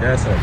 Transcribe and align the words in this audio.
Yes, 0.00 0.22
sir. 0.22 0.34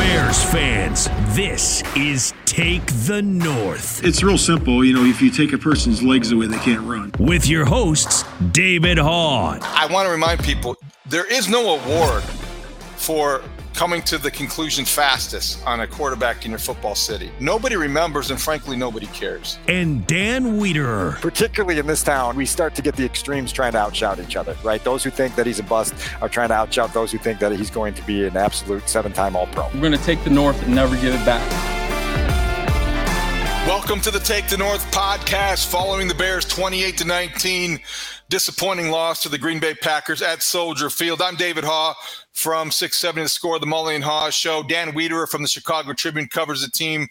Bears 0.00 0.42
fans, 0.42 1.08
this 1.36 1.82
is 1.94 2.34
Take 2.44 2.84
the 3.06 3.22
North. 3.22 4.04
It's 4.04 4.24
real 4.24 4.36
simple. 4.36 4.84
You 4.84 4.92
know, 4.94 5.04
if 5.04 5.22
you 5.22 5.30
take 5.30 5.52
a 5.52 5.58
person's 5.58 6.02
legs 6.02 6.32
away, 6.32 6.48
they 6.48 6.58
can't 6.58 6.80
run. 6.80 7.12
With 7.20 7.46
your 7.46 7.64
hosts, 7.64 8.24
David 8.50 8.98
Haugh. 8.98 9.60
I 9.62 9.86
want 9.92 10.06
to 10.06 10.10
remind 10.10 10.42
people 10.42 10.76
there 11.06 11.24
is 11.32 11.48
no 11.48 11.78
award 11.78 12.24
for 12.96 13.42
coming 13.80 14.02
to 14.02 14.18
the 14.18 14.30
conclusion 14.30 14.84
fastest 14.84 15.66
on 15.66 15.80
a 15.80 15.86
quarterback 15.86 16.44
in 16.44 16.50
your 16.50 16.58
football 16.58 16.94
city. 16.94 17.30
Nobody 17.40 17.76
remembers, 17.76 18.30
and 18.30 18.38
frankly, 18.38 18.76
nobody 18.76 19.06
cares. 19.06 19.58
And 19.68 20.06
Dan 20.06 20.60
Wiederer. 20.60 21.18
Particularly 21.22 21.78
in 21.78 21.86
this 21.86 22.02
town, 22.02 22.36
we 22.36 22.44
start 22.44 22.74
to 22.74 22.82
get 22.82 22.94
the 22.94 23.06
extremes 23.06 23.52
trying 23.52 23.72
to 23.72 23.78
outshout 23.78 24.22
each 24.22 24.36
other, 24.36 24.54
right? 24.62 24.84
Those 24.84 25.02
who 25.02 25.08
think 25.08 25.34
that 25.36 25.46
he's 25.46 25.60
a 25.60 25.62
bust 25.62 25.94
are 26.20 26.28
trying 26.28 26.48
to 26.48 26.54
outshout 26.56 26.92
those 26.92 27.10
who 27.10 27.16
think 27.16 27.38
that 27.38 27.52
he's 27.52 27.70
going 27.70 27.94
to 27.94 28.02
be 28.02 28.26
an 28.26 28.36
absolute 28.36 28.86
seven 28.86 29.14
time 29.14 29.34
All 29.34 29.46
Pro. 29.46 29.64
We're 29.68 29.80
going 29.80 29.92
to 29.92 30.04
take 30.04 30.22
the 30.24 30.30
North 30.30 30.62
and 30.62 30.74
never 30.74 30.94
give 30.96 31.14
it 31.14 31.24
back. 31.24 31.40
Welcome 33.66 34.02
to 34.02 34.10
the 34.10 34.20
Take 34.20 34.48
the 34.48 34.58
North 34.58 34.90
podcast 34.90 35.70
following 35.70 36.06
the 36.06 36.14
Bears 36.14 36.44
28 36.44 36.98
to 36.98 37.06
19 37.06 37.80
disappointing 38.30 38.90
loss 38.90 39.22
to 39.22 39.28
the 39.28 39.36
Green 39.36 39.58
Bay 39.58 39.74
Packers 39.74 40.22
at 40.22 40.42
Soldier 40.42 40.88
Field. 40.88 41.20
I'm 41.20 41.36
David 41.36 41.64
Haugh 41.64 41.94
from 42.32 42.70
670 42.70 43.24
The 43.24 43.28
Score, 43.28 43.58
the 43.58 43.66
Mully 43.66 43.94
and 43.96 44.04
Haugh 44.04 44.30
Show. 44.30 44.62
Dan 44.62 44.92
Wiederer 44.92 45.28
from 45.28 45.42
the 45.42 45.48
Chicago 45.48 45.92
Tribune 45.92 46.28
covers 46.28 46.62
the 46.62 46.70
team 46.70 47.08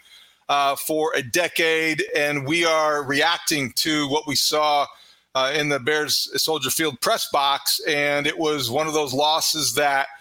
uh, 0.48 0.76
for 0.76 1.14
a 1.14 1.22
decade, 1.22 2.04
and 2.16 2.48
we 2.48 2.66
are 2.66 3.04
reacting 3.04 3.74
to 3.74 4.08
what 4.08 4.26
we 4.26 4.36
saw 4.36 4.88
uh, 5.36 5.52
in 5.54 5.70
the 5.70 5.80
Bears 5.80 6.32
Soldier 6.42 6.72
Field 6.72 7.00
press 7.02 7.30
box, 7.32 7.80
and 7.88 8.26
it 8.26 8.40
was 8.40 8.72
one 8.72 8.88
of 8.88 8.94
those 8.94 9.14
losses 9.14 9.76
that– 9.76 10.08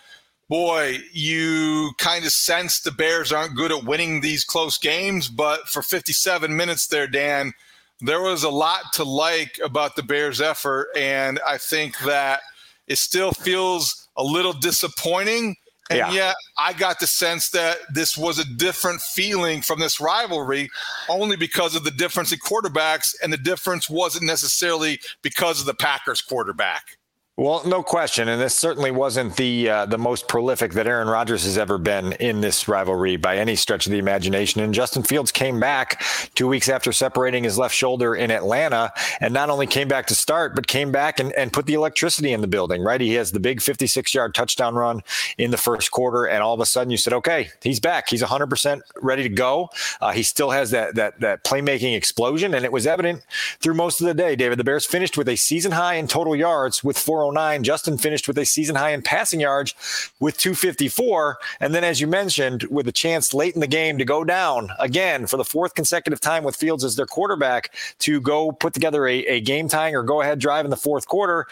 boy, 0.49 0.99
you 1.13 1.93
kind 1.99 2.25
of 2.25 2.33
sense 2.33 2.81
the 2.81 2.91
Bears 2.91 3.33
aren't 3.33 3.57
good 3.57 3.71
at 3.71 3.85
winning 3.85 4.21
these 4.21 4.45
close 4.45 4.79
games. 4.79 5.29
But 5.29 5.69
for 5.69 5.83
57 5.83 6.57
minutes 6.57 6.87
there, 6.87 7.07
Dan, 7.07 7.53
there 8.01 8.23
was 8.23 8.45
a 8.45 8.51
lot 8.51 8.93
to 8.95 9.05
like 9.05 9.59
about 9.63 9.97
the 9.97 10.03
Bears' 10.03 10.41
effort. 10.41 10.89
And 10.97 11.41
I 11.47 11.59
think 11.59 11.99
that 12.01 12.41
it 12.87 12.99
still 12.99 13.33
feels 13.33 14.09
a 14.17 14.23
little 14.23 14.53
disappointing. 14.53 15.57
And 15.91 15.99
yeah. 15.99 16.13
yet, 16.13 16.35
I 16.59 16.75
got 16.75 17.01
the 17.01 17.07
sense 17.07 17.49
that 17.51 17.79
this 17.95 18.17
was 18.17 18.39
a 18.39 18.45
different 18.45 19.01
feeling 19.01 19.63
from 19.63 19.81
this 19.81 20.01
rivalry 20.01 20.69
only 21.09 21.37
because 21.37 21.75
of 21.75 21.85
the 21.85 21.91
difference 21.91 22.31
in 22.31 22.39
quarterbacks. 22.41 23.15
And 23.23 23.33
the 23.33 23.39
difference 23.39 23.89
wasn't 23.89 24.25
necessarily 24.25 25.01
because 25.23 25.61
of 25.61 25.67
the 25.67 25.75
Packers 25.75 26.21
quarterback. 26.21 26.98
Well, 27.39 27.63
no 27.65 27.85
question, 27.85 28.27
and 28.27 28.43
this 28.43 28.57
certainly 28.57 28.91
wasn't 28.91 29.37
the 29.37 29.71
uh, 29.71 29.87
the 29.87 29.97
most 29.97 30.27
prolific 30.27 30.73
that 30.73 30.89
Aaron 30.89 31.07
Rodgers 31.07 31.45
has 31.45 31.57
ever 31.57 31.79
been 31.79 32.15
in 32.15 32.41
this 32.41 32.67
rivalry 32.67 33.17
by 33.17 33.37
any 33.37 33.55
stretch 33.55 33.87
of 33.87 33.93
the 33.93 33.99
imagination. 33.99 34.61
And 34.61 34.75
Justin 34.75 35.05
Fields 35.05 35.31
came 35.31 35.61
back 35.61 36.03
two 36.35 36.49
weeks 36.49 36.69
after 36.69 36.91
separating 36.91 37.45
his 37.45 37.57
left 37.57 37.77
shoulder 37.77 38.17
in 38.17 38.33
Atlanta, 38.33 38.93
and 39.21 39.33
not 39.33 39.51
only 39.51 39.69
came 39.69 39.87
back 39.87 40.07
to 40.09 40.17
start, 40.17 40.57
but 40.57 40.67
came 40.67 40.91
back 40.91 41.21
and, 41.21 41.33
and 41.35 41.53
put 41.53 41.67
the 41.67 41.75
electricity 41.75 42.33
in 42.33 42.41
the 42.41 42.49
building. 42.49 42.83
Right, 42.83 43.01
he 43.01 43.15
has 43.15 43.31
the 43.31 43.39
big 43.39 43.63
56 43.63 44.13
yard 44.13 44.35
touchdown 44.35 44.75
run 44.75 45.03
in 45.39 45.53
the 45.53 45.57
first 45.57 45.93
quarter, 45.93 46.25
and 46.25 46.43
all 46.43 46.55
of 46.55 46.61
a 46.61 46.67
sudden 46.67 46.91
you 46.91 46.97
said, 46.97 47.13
okay, 47.13 47.51
he's 47.63 47.79
back. 47.79 48.09
He's 48.09 48.21
100 48.21 48.49
percent 48.49 48.83
ready 49.01 49.23
to 49.23 49.29
go. 49.29 49.69
Uh, 50.01 50.11
he 50.11 50.25
still 50.25 50.51
has 50.51 50.73
that 50.73 50.97
that 50.97 51.21
that 51.21 51.45
playmaking 51.45 51.97
explosion, 51.97 52.53
and 52.53 52.65
it 52.65 52.73
was 52.73 52.85
evident 52.85 53.23
through 53.61 53.75
most 53.75 54.01
of 54.01 54.09
the 54.09 54.15
day. 54.15 54.35
David, 54.35 54.59
the 54.59 54.65
Bears 54.65 54.85
finished 54.85 55.17
with 55.17 55.29
a 55.29 55.37
season 55.37 55.71
high 55.71 55.95
in 55.95 56.09
total 56.09 56.35
yards 56.35 56.83
with 56.83 56.99
four 56.99 57.28
209. 57.29 57.63
Justin 57.65 57.99
finished 57.99 58.29
with 58.29 58.39
a 58.39 58.45
season 58.45 58.77
high 58.77 58.91
in 58.91 59.03
passing 59.03 59.41
yards 59.41 59.75
with 60.21 60.39
254. 60.39 61.39
And 61.61 61.75
then, 61.75 61.85
as 61.85 62.01
you 62.01 62.07
mentioned, 62.07 62.65
with 62.65 62.89
a 62.89 62.93
chance 62.93 63.35
late 63.35 63.55
in 63.55 63.61
the 63.61 63.67
game 63.67 63.99
to 63.99 64.05
go 64.05 64.25
down 64.25 64.71
again 64.79 65.27
for 65.27 65.37
the 65.37 65.45
fourth 65.45 65.75
consecutive 65.75 66.21
time 66.21 66.45
with 66.45 66.57
Fields 66.57 66.85
as 66.85 66.97
their 66.97 67.07
quarterback 67.07 67.75
to 68.01 68.21
go 68.21 68.53
put 68.53 68.75
together 68.75 69.07
a, 69.07 69.19
a 69.27 69.41
game 69.41 69.69
tying 69.69 69.95
or 69.95 70.03
go 70.03 70.23
ahead 70.23 70.39
drive 70.39 70.65
in 70.65 70.71
the 70.71 70.77
fourth 70.77 71.07
quarter 71.07 71.47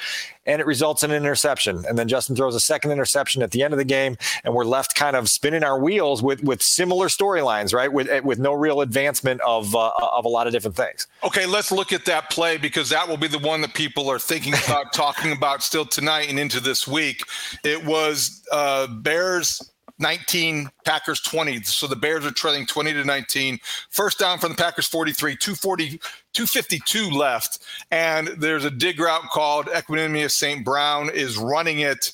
and 0.46 0.60
it 0.60 0.66
results 0.66 1.02
in 1.02 1.10
an 1.10 1.16
interception. 1.16 1.84
And 1.86 1.98
then 1.98 2.08
Justin 2.08 2.36
throws 2.36 2.54
a 2.54 2.60
second 2.60 2.92
interception 2.92 3.42
at 3.42 3.50
the 3.50 3.62
end 3.62 3.74
of 3.74 3.78
the 3.78 3.84
game, 3.84 4.16
and 4.44 4.54
we're 4.54 4.64
left 4.64 4.94
kind 4.94 5.16
of 5.16 5.28
spinning 5.28 5.64
our 5.64 5.78
wheels 5.78 6.22
with 6.22 6.42
with 6.42 6.62
similar 6.62 7.08
storylines, 7.08 7.74
right? 7.74 7.92
With 7.92 8.24
with 8.24 8.38
no 8.38 8.52
real 8.52 8.80
advancement 8.80 9.40
of 9.42 9.74
uh, 9.74 9.90
of 10.12 10.24
a 10.24 10.28
lot 10.28 10.46
of 10.46 10.52
different 10.52 10.76
things. 10.76 11.06
Okay, 11.24 11.46
let's 11.46 11.72
look 11.72 11.92
at 11.92 12.04
that 12.06 12.30
play 12.30 12.56
because 12.56 12.88
that 12.90 13.08
will 13.08 13.16
be 13.16 13.28
the 13.28 13.38
one 13.38 13.60
that 13.60 13.74
people 13.74 14.08
are 14.08 14.18
thinking 14.18 14.54
about 14.66 14.92
talking 14.92 15.32
about 15.32 15.62
still 15.66 15.84
tonight 15.84 16.28
and 16.30 16.38
into 16.38 16.60
this 16.60 16.86
week. 16.86 17.22
It 17.64 17.84
was 17.84 18.42
uh, 18.52 18.86
Bears 18.86 19.60
19, 19.98 20.68
Packers 20.84 21.20
20. 21.20 21.62
So 21.62 21.86
the 21.86 21.96
Bears 21.96 22.26
are 22.26 22.30
trailing 22.30 22.66
20 22.66 22.92
to 22.92 23.04
19. 23.04 23.58
First 23.90 24.18
down 24.18 24.38
from 24.38 24.52
the 24.52 24.56
Packers 24.56 24.86
43, 24.86 25.36
240, 25.36 25.98
252 26.32 27.10
left. 27.10 27.62
And 27.90 28.28
there's 28.38 28.64
a 28.64 28.70
dig 28.70 29.00
route 29.00 29.30
called 29.30 29.66
Equanimeous 29.66 30.32
St. 30.32 30.64
Brown 30.64 31.10
is 31.10 31.38
running 31.38 31.80
it. 31.80 32.12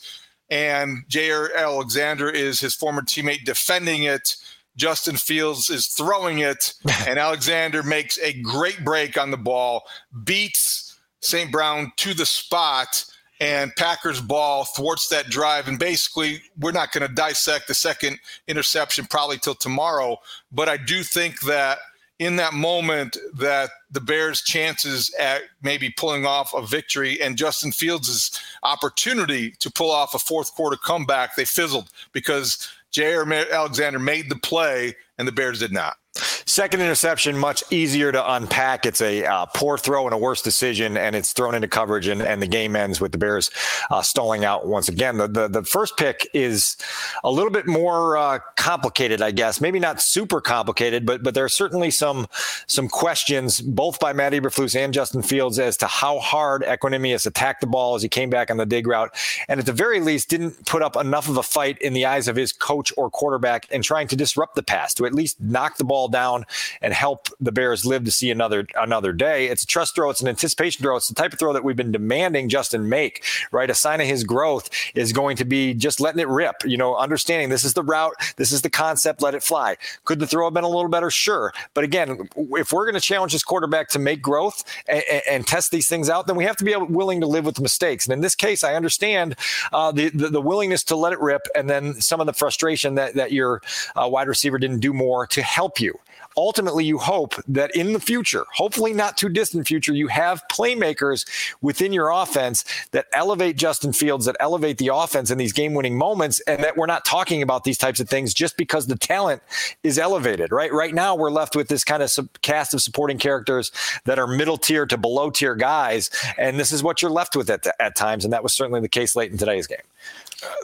And 0.50 1.04
Jaire 1.08 1.54
Alexander 1.56 2.30
is 2.30 2.60
his 2.60 2.74
former 2.74 3.02
teammate 3.02 3.44
defending 3.44 4.04
it. 4.04 4.36
Justin 4.76 5.16
Fields 5.16 5.68
is 5.68 5.88
throwing 5.88 6.38
it, 6.38 6.74
and 7.06 7.18
Alexander 7.18 7.82
makes 7.82 8.18
a 8.20 8.32
great 8.40 8.82
break 8.84 9.18
on 9.18 9.30
the 9.30 9.36
ball, 9.36 9.82
beats 10.24 10.98
St. 11.20 11.52
Brown 11.52 11.92
to 11.98 12.14
the 12.14 12.26
spot 12.26 13.04
and 13.42 13.74
Packers 13.74 14.20
ball 14.20 14.64
thwarts 14.64 15.08
that 15.08 15.26
drive. 15.26 15.66
And 15.66 15.76
basically, 15.76 16.40
we're 16.60 16.70
not 16.70 16.92
going 16.92 17.06
to 17.06 17.12
dissect 17.12 17.66
the 17.66 17.74
second 17.74 18.20
interception 18.46 19.04
probably 19.06 19.36
till 19.36 19.56
tomorrow. 19.56 20.18
But 20.52 20.68
I 20.68 20.76
do 20.76 21.02
think 21.02 21.40
that 21.40 21.78
in 22.20 22.36
that 22.36 22.54
moment 22.54 23.16
that 23.34 23.70
the 23.90 24.00
Bears' 24.00 24.42
chances 24.42 25.12
at 25.18 25.42
maybe 25.60 25.90
pulling 25.90 26.24
off 26.24 26.54
a 26.54 26.64
victory 26.64 27.20
and 27.20 27.36
Justin 27.36 27.72
Fields' 27.72 28.40
opportunity 28.62 29.50
to 29.58 29.72
pull 29.72 29.90
off 29.90 30.14
a 30.14 30.20
fourth 30.20 30.54
quarter 30.54 30.76
comeback, 30.76 31.34
they 31.34 31.44
fizzled 31.44 31.90
because 32.12 32.68
Jaire 32.92 33.50
Alexander 33.50 33.98
made 33.98 34.30
the 34.30 34.36
play 34.36 34.94
and 35.18 35.26
the 35.26 35.32
Bears 35.32 35.58
did 35.58 35.72
not. 35.72 35.96
Second 36.14 36.82
interception, 36.82 37.38
much 37.38 37.64
easier 37.70 38.12
to 38.12 38.32
unpack. 38.34 38.84
It's 38.84 39.00
a 39.00 39.24
uh, 39.24 39.46
poor 39.46 39.78
throw 39.78 40.04
and 40.04 40.12
a 40.12 40.18
worse 40.18 40.42
decision, 40.42 40.98
and 40.98 41.16
it's 41.16 41.32
thrown 41.32 41.54
into 41.54 41.68
coverage, 41.68 42.08
and, 42.08 42.20
and 42.20 42.42
the 42.42 42.46
game 42.46 42.76
ends 42.76 43.00
with 43.00 43.12
the 43.12 43.18
Bears 43.18 43.50
uh, 43.90 44.02
stalling 44.02 44.44
out 44.44 44.66
once 44.66 44.90
again. 44.90 45.16
The, 45.16 45.28
the, 45.28 45.48
the 45.48 45.62
first 45.62 45.96
pick 45.96 46.28
is 46.34 46.76
a 47.24 47.30
little 47.30 47.50
bit 47.50 47.66
more 47.66 48.18
uh, 48.18 48.40
complicated, 48.56 49.22
I 49.22 49.30
guess. 49.30 49.62
Maybe 49.62 49.80
not 49.80 50.02
super 50.02 50.42
complicated, 50.42 51.06
but 51.06 51.22
but 51.22 51.32
there 51.32 51.44
are 51.44 51.48
certainly 51.48 51.90
some 51.90 52.26
some 52.66 52.86
questions, 52.86 53.62
both 53.62 53.98
by 53.98 54.12
Matt 54.12 54.34
Eberflus 54.34 54.76
and 54.76 54.92
Justin 54.92 55.22
Fields, 55.22 55.58
as 55.58 55.78
to 55.78 55.86
how 55.86 56.18
hard 56.18 56.62
Equanimeous 56.64 57.26
attacked 57.26 57.62
the 57.62 57.66
ball 57.66 57.94
as 57.94 58.02
he 58.02 58.10
came 58.10 58.28
back 58.28 58.50
on 58.50 58.58
the 58.58 58.66
dig 58.66 58.86
route, 58.86 59.14
and 59.48 59.58
at 59.58 59.64
the 59.64 59.72
very 59.72 60.00
least 60.00 60.28
didn't 60.28 60.66
put 60.66 60.82
up 60.82 60.96
enough 60.96 61.30
of 61.30 61.38
a 61.38 61.42
fight 61.42 61.78
in 61.78 61.94
the 61.94 62.04
eyes 62.04 62.28
of 62.28 62.36
his 62.36 62.52
coach 62.52 62.92
or 62.98 63.08
quarterback 63.08 63.70
in 63.70 63.80
trying 63.80 64.08
to 64.08 64.16
disrupt 64.16 64.54
the 64.54 64.62
pass 64.62 64.92
to 64.92 65.06
at 65.06 65.14
least 65.14 65.40
knock 65.40 65.78
the 65.78 65.84
ball 65.84 66.01
down 66.08 66.32
down 66.32 66.46
and 66.80 66.92
help 66.92 67.28
the 67.40 67.52
Bears 67.52 67.84
live 67.84 68.04
to 68.04 68.10
see 68.10 68.30
another 68.30 68.66
another 68.76 69.12
day. 69.12 69.46
It's 69.46 69.62
a 69.62 69.66
trust 69.66 69.94
throw. 69.94 70.10
It's 70.10 70.20
an 70.20 70.28
anticipation 70.28 70.82
throw. 70.82 70.96
It's 70.96 71.08
the 71.08 71.14
type 71.14 71.32
of 71.32 71.38
throw 71.38 71.52
that 71.52 71.64
we've 71.64 71.76
been 71.76 71.92
demanding 71.92 72.48
Justin 72.48 72.88
make. 72.88 73.24
Right, 73.50 73.70
a 73.70 73.74
sign 73.74 74.00
of 74.00 74.06
his 74.06 74.24
growth 74.24 74.70
is 74.94 75.12
going 75.12 75.36
to 75.36 75.44
be 75.44 75.74
just 75.74 76.00
letting 76.00 76.20
it 76.20 76.28
rip. 76.28 76.56
You 76.64 76.76
know, 76.76 76.96
understanding 76.96 77.48
this 77.48 77.64
is 77.64 77.74
the 77.74 77.82
route, 77.82 78.14
this 78.36 78.52
is 78.52 78.62
the 78.62 78.70
concept. 78.70 79.22
Let 79.22 79.34
it 79.34 79.42
fly. 79.42 79.76
Could 80.04 80.18
the 80.18 80.26
throw 80.26 80.46
have 80.46 80.54
been 80.54 80.64
a 80.64 80.68
little 80.68 80.88
better? 80.88 81.10
Sure, 81.10 81.52
but 81.74 81.84
again, 81.84 82.28
if 82.36 82.72
we're 82.72 82.84
going 82.84 82.94
to 82.94 83.00
challenge 83.00 83.32
this 83.32 83.44
quarterback 83.44 83.88
to 83.90 83.98
make 83.98 84.22
growth 84.22 84.64
and, 84.88 85.02
and, 85.28 85.42
test 85.46 85.72
these 85.72 85.88
things 85.88 86.08
out, 86.08 86.26
then 86.28 86.36
we 86.36 86.44
have 86.44 86.56
to 86.56 86.64
be 86.64 86.74
willing 86.76 87.20
to 87.20 87.26
live 87.26 87.44
with 87.44 87.60
mistakes. 87.60 88.06
And 88.06 88.12
in 88.12 88.20
this 88.20 88.34
case, 88.34 88.62
I 88.62 88.74
understand 88.74 89.34
uh, 89.72 89.90
the, 89.90 90.08
the, 90.10 90.28
the 90.28 90.40
willingness 90.40 90.84
to 90.84 90.96
let 90.96 91.12
it 91.12 91.20
rip, 91.20 91.42
and 91.54 91.68
then 91.68 92.00
some 92.00 92.20
of 92.20 92.26
the 92.26 92.32
frustration 92.32 92.94
that 92.94 93.14
that 93.14 93.32
your 93.32 93.60
uh, 93.96 94.08
wide 94.08 94.28
receiver 94.28 94.58
didn't 94.58 94.80
do 94.80 94.92
more 94.92 95.26
to 95.26 95.42
help 95.42 95.80
you 95.80 95.91
ultimately 96.36 96.84
you 96.84 96.98
hope 96.98 97.34
that 97.48 97.74
in 97.74 97.92
the 97.92 98.00
future, 98.00 98.44
hopefully 98.52 98.92
not 98.92 99.16
too 99.16 99.28
distant 99.28 99.66
future, 99.66 99.92
you 99.92 100.08
have 100.08 100.42
playmakers 100.50 101.26
within 101.60 101.92
your 101.92 102.10
offense 102.10 102.64
that 102.92 103.06
elevate 103.12 103.56
Justin 103.56 103.92
Fields, 103.92 104.26
that 104.26 104.36
elevate 104.40 104.78
the 104.78 104.88
offense 104.88 105.30
in 105.30 105.38
these 105.38 105.52
game 105.52 105.74
winning 105.74 105.96
moments, 105.96 106.40
and 106.40 106.62
that 106.62 106.76
we're 106.76 106.86
not 106.86 107.04
talking 107.04 107.42
about 107.42 107.64
these 107.64 107.78
types 107.78 108.00
of 108.00 108.08
things 108.08 108.34
just 108.34 108.56
because 108.56 108.86
the 108.86 108.96
talent 108.96 109.42
is 109.82 109.98
elevated, 109.98 110.52
right? 110.52 110.72
Right 110.72 110.94
now, 110.94 111.14
we're 111.14 111.30
left 111.30 111.56
with 111.56 111.68
this 111.68 111.84
kind 111.84 112.02
of 112.02 112.10
sub- 112.10 112.40
cast 112.42 112.74
of 112.74 112.82
supporting 112.82 113.18
characters 113.18 113.70
that 114.04 114.18
are 114.18 114.26
middle 114.26 114.56
tier 114.56 114.86
to 114.86 114.96
below 114.96 115.30
tier 115.30 115.54
guys. 115.54 116.10
And 116.38 116.58
this 116.58 116.72
is 116.72 116.82
what 116.82 117.02
you're 117.02 117.10
left 117.10 117.36
with 117.36 117.50
at, 117.50 117.66
at 117.80 117.96
times. 117.96 118.24
And 118.24 118.32
that 118.32 118.42
was 118.42 118.52
certainly 118.52 118.80
the 118.80 118.88
case 118.88 119.16
late 119.16 119.30
in 119.30 119.38
today's 119.38 119.66
game 119.66 119.78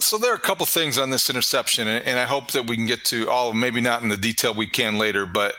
so 0.01 0.19
there 0.19 0.33
are 0.33 0.37
a 0.37 0.41
couple 0.41 0.67
things 0.67 0.99
on 0.99 1.11
this 1.11 1.31
interception, 1.31 1.89
and 1.89 2.19
I 2.19 2.25
hope 2.25 2.53
that 2.53 2.67
we 2.67 2.77
can 2.77 2.87
get 2.87 3.05
to 3.07 3.29
all. 3.29 3.53
Maybe 3.53 3.81
not 3.81 4.03
in 4.03 4.09
the 4.09 4.17
detail 4.17 4.55
we 4.55 4.67
can 4.67 4.99
later, 4.99 5.27
but 5.27 5.55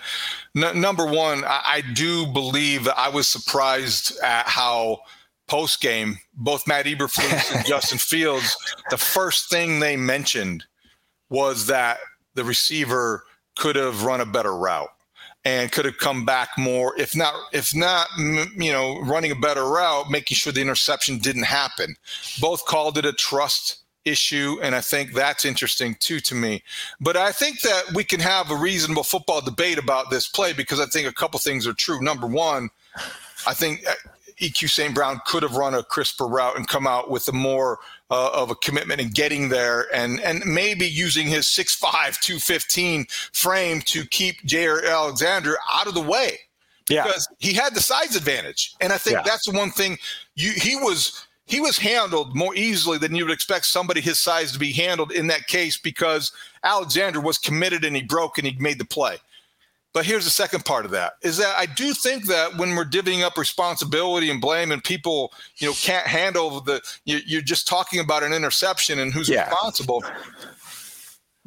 n- 0.56 0.80
number 0.80 1.06
one, 1.06 1.44
I, 1.46 1.62
I 1.66 1.82
do 1.94 2.26
believe 2.28 2.86
that 2.86 2.98
I 2.98 3.10
was 3.10 3.28
surprised 3.28 4.18
at 4.24 4.48
how 4.48 5.00
post 5.48 5.82
game 5.82 6.18
both 6.36 6.68
Matt 6.68 6.86
Eberflus 6.86 7.56
and 7.56 7.66
Justin 7.66 7.98
Fields, 7.98 8.56
the 8.90 8.98
first 8.98 9.50
thing 9.50 9.80
they 9.80 9.98
mentioned 9.98 10.66
was 11.30 11.68
that 11.68 11.98
the 12.36 12.44
receiver 12.44 13.24
could 13.58 13.76
have 13.76 14.04
run 14.04 14.22
a 14.22 14.26
better 14.26 14.56
route 14.56 14.90
and 15.46 15.72
could 15.72 15.86
have 15.86 15.98
come 15.98 16.26
back 16.26 16.50
more 16.58 16.94
if 17.00 17.16
not 17.16 17.34
if 17.54 17.74
not 17.74 18.08
you 18.18 18.72
know 18.72 19.00
running 19.02 19.32
a 19.32 19.36
better 19.36 19.66
route 19.66 20.10
making 20.10 20.36
sure 20.36 20.52
the 20.52 20.62
interception 20.62 21.18
didn't 21.18 21.44
happen 21.44 21.96
both 22.42 22.66
called 22.66 22.98
it 22.98 23.06
a 23.06 23.14
trust 23.14 23.84
issue. 24.10 24.60
And 24.62 24.76
I 24.76 24.82
think 24.82 25.14
that's 25.14 25.46
interesting 25.46 25.96
too 26.00 26.20
to 26.22 26.36
me. 26.36 26.64
But 27.00 27.18
I 27.18 27.32
think 27.32 27.62
that 27.62 27.94
we 27.94 28.04
can 28.04 28.20
have 28.20 28.52
a 28.52 28.56
reasonable 28.56 29.04
football 29.04 29.42
debate 29.42 29.78
about 29.78 30.10
this 30.10 30.28
play 30.28 30.54
because 30.54 30.80
I 30.80 30.86
think 30.86 31.08
a 31.08 31.14
couple 31.14 31.40
things 31.40 31.68
are 31.68 31.74
true. 31.74 32.02
Number 32.02 32.28
one, 32.28 32.70
I 33.48 33.54
think 33.54 33.88
uh, 33.88 33.94
EQ 34.40 34.70
St. 34.70 34.96
Brown 34.96 35.22
could 35.26 35.44
have 35.44 35.56
run 35.56 35.74
a 35.74 35.84
crisper 35.84 36.26
route 36.26 36.56
and 36.56 36.68
come 36.68 36.88
out 36.88 37.10
with 37.10 37.28
a 37.28 37.34
more 37.34 37.80
uh, 38.10 38.32
of 38.34 38.50
a 38.50 38.56
commitment 38.56 39.00
in 39.00 39.10
getting 39.10 39.50
there 39.50 39.86
and 39.94 40.20
and 40.22 40.44
maybe 40.46 40.88
using 40.88 41.28
his 41.28 41.46
6'5, 41.46 42.20
215 42.20 43.06
frame 43.34 43.82
to 43.82 44.06
keep 44.06 44.42
Jaire 44.48 44.90
Alexander 44.90 45.58
out 45.72 45.88
of 45.88 45.94
the 45.94 46.02
way. 46.02 46.40
Because 46.88 47.28
yeah. 47.40 47.50
he 47.50 47.54
had 47.56 47.76
the 47.76 47.82
size 47.82 48.16
advantage. 48.16 48.74
And 48.82 48.92
I 48.92 48.98
think 48.98 49.18
yeah. 49.18 49.24
that's 49.24 49.46
the 49.46 49.56
one 49.56 49.70
thing 49.70 50.00
you 50.36 50.52
he 50.52 50.76
was 50.76 51.28
he 51.50 51.60
was 51.60 51.80
handled 51.80 52.36
more 52.36 52.56
easily 52.56 53.00
than 53.00 53.16
you 53.16 53.26
would 53.26 53.34
expect 53.34 53.66
somebody 53.66 54.02
his 54.02 54.20
size 54.20 54.52
to 54.52 54.60
be 54.60 54.72
handled 54.72 55.12
in 55.12 55.26
that 55.28 55.48
case 55.48 55.78
because 55.78 56.32
Alexander 56.64 57.20
was 57.20 57.40
committed 57.40 57.84
and 57.84 57.96
he 57.96 58.04
broke 58.04 58.38
and 58.38 58.46
he 58.46 58.56
made 58.60 58.78
the 58.78 58.86
play. 58.86 59.18
But 59.92 60.06
here's 60.06 60.26
the 60.26 60.30
second 60.30 60.66
part 60.66 60.86
of 60.86 60.92
that 60.92 61.14
is 61.24 61.38
that 61.38 61.58
I 61.58 61.66
do 61.66 61.96
think 61.96 62.28
that 62.28 62.56
when 62.58 62.76
we're 62.76 62.86
divvying 62.86 63.24
up 63.24 63.36
responsibility 63.36 64.30
and 64.30 64.40
blame 64.40 64.72
and 64.72 64.84
people, 64.84 65.34
you 65.58 65.68
know, 65.68 65.74
can't 65.74 66.06
handle 66.06 66.62
the, 66.62 66.82
you're 67.06 67.42
just 67.42 67.68
talking 67.68 68.00
about 68.00 68.22
an 68.22 68.32
interception 68.32 69.00
and 69.00 69.12
who's 69.12 69.28
yeah. 69.28 69.50
responsible. 69.50 70.04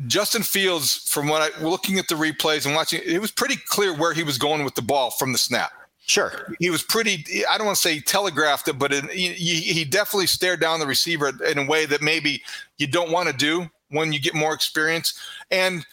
Justin 0.08 0.42
Fields, 0.42 1.08
from 1.08 1.28
what 1.28 1.42
I 1.42 1.62
looking 1.62 2.00
at 2.00 2.08
the 2.08 2.16
replays 2.16 2.66
and 2.66 2.74
watching, 2.74 3.00
it 3.04 3.20
was 3.20 3.30
pretty 3.30 3.56
clear 3.68 3.96
where 3.96 4.12
he 4.12 4.24
was 4.24 4.36
going 4.36 4.64
with 4.64 4.74
the 4.74 4.82
ball 4.82 5.12
from 5.12 5.30
the 5.30 5.38
snap. 5.38 5.70
Sure. 6.06 6.54
He 6.58 6.68
was 6.68 6.82
pretty, 6.82 7.24
I 7.48 7.56
don't 7.56 7.66
want 7.66 7.76
to 7.76 7.82
say 7.82 7.94
he 7.94 8.00
telegraphed 8.00 8.68
it, 8.68 8.78
but 8.78 8.92
it, 8.92 9.08
he, 9.10 9.32
he 9.32 9.84
definitely 9.84 10.26
stared 10.26 10.60
down 10.60 10.80
the 10.80 10.86
receiver 10.86 11.32
in 11.44 11.58
a 11.58 11.66
way 11.66 11.86
that 11.86 12.02
maybe 12.02 12.42
you 12.78 12.86
don't 12.86 13.12
want 13.12 13.28
to 13.28 13.36
do 13.36 13.70
when 13.90 14.12
you 14.12 14.20
get 14.20 14.34
more 14.34 14.52
experience. 14.52 15.14
And 15.50 15.86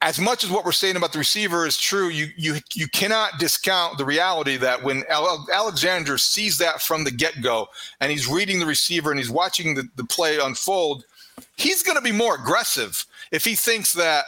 as 0.00 0.18
much 0.18 0.44
as 0.44 0.50
what 0.50 0.64
we're 0.64 0.72
saying 0.72 0.96
about 0.96 1.12
the 1.12 1.18
receiver 1.18 1.66
is 1.66 1.76
true, 1.76 2.08
you 2.08 2.28
you 2.36 2.56
you 2.74 2.86
cannot 2.88 3.38
discount 3.38 3.98
the 3.98 4.04
reality 4.04 4.56
that 4.56 4.82
when 4.82 5.02
Alexander 5.10 6.18
sees 6.18 6.58
that 6.58 6.80
from 6.82 7.04
the 7.04 7.10
get 7.10 7.40
go 7.42 7.68
and 8.00 8.10
he's 8.10 8.28
reading 8.28 8.60
the 8.60 8.66
receiver 8.66 9.10
and 9.10 9.18
he's 9.18 9.30
watching 9.30 9.74
the, 9.74 9.88
the 9.96 10.04
play 10.04 10.38
unfold, 10.38 11.04
he's 11.56 11.82
going 11.82 11.96
to 11.96 12.02
be 12.02 12.12
more 12.12 12.36
aggressive 12.36 13.04
if 13.32 13.44
he 13.44 13.54
thinks 13.54 13.92
that 13.92 14.24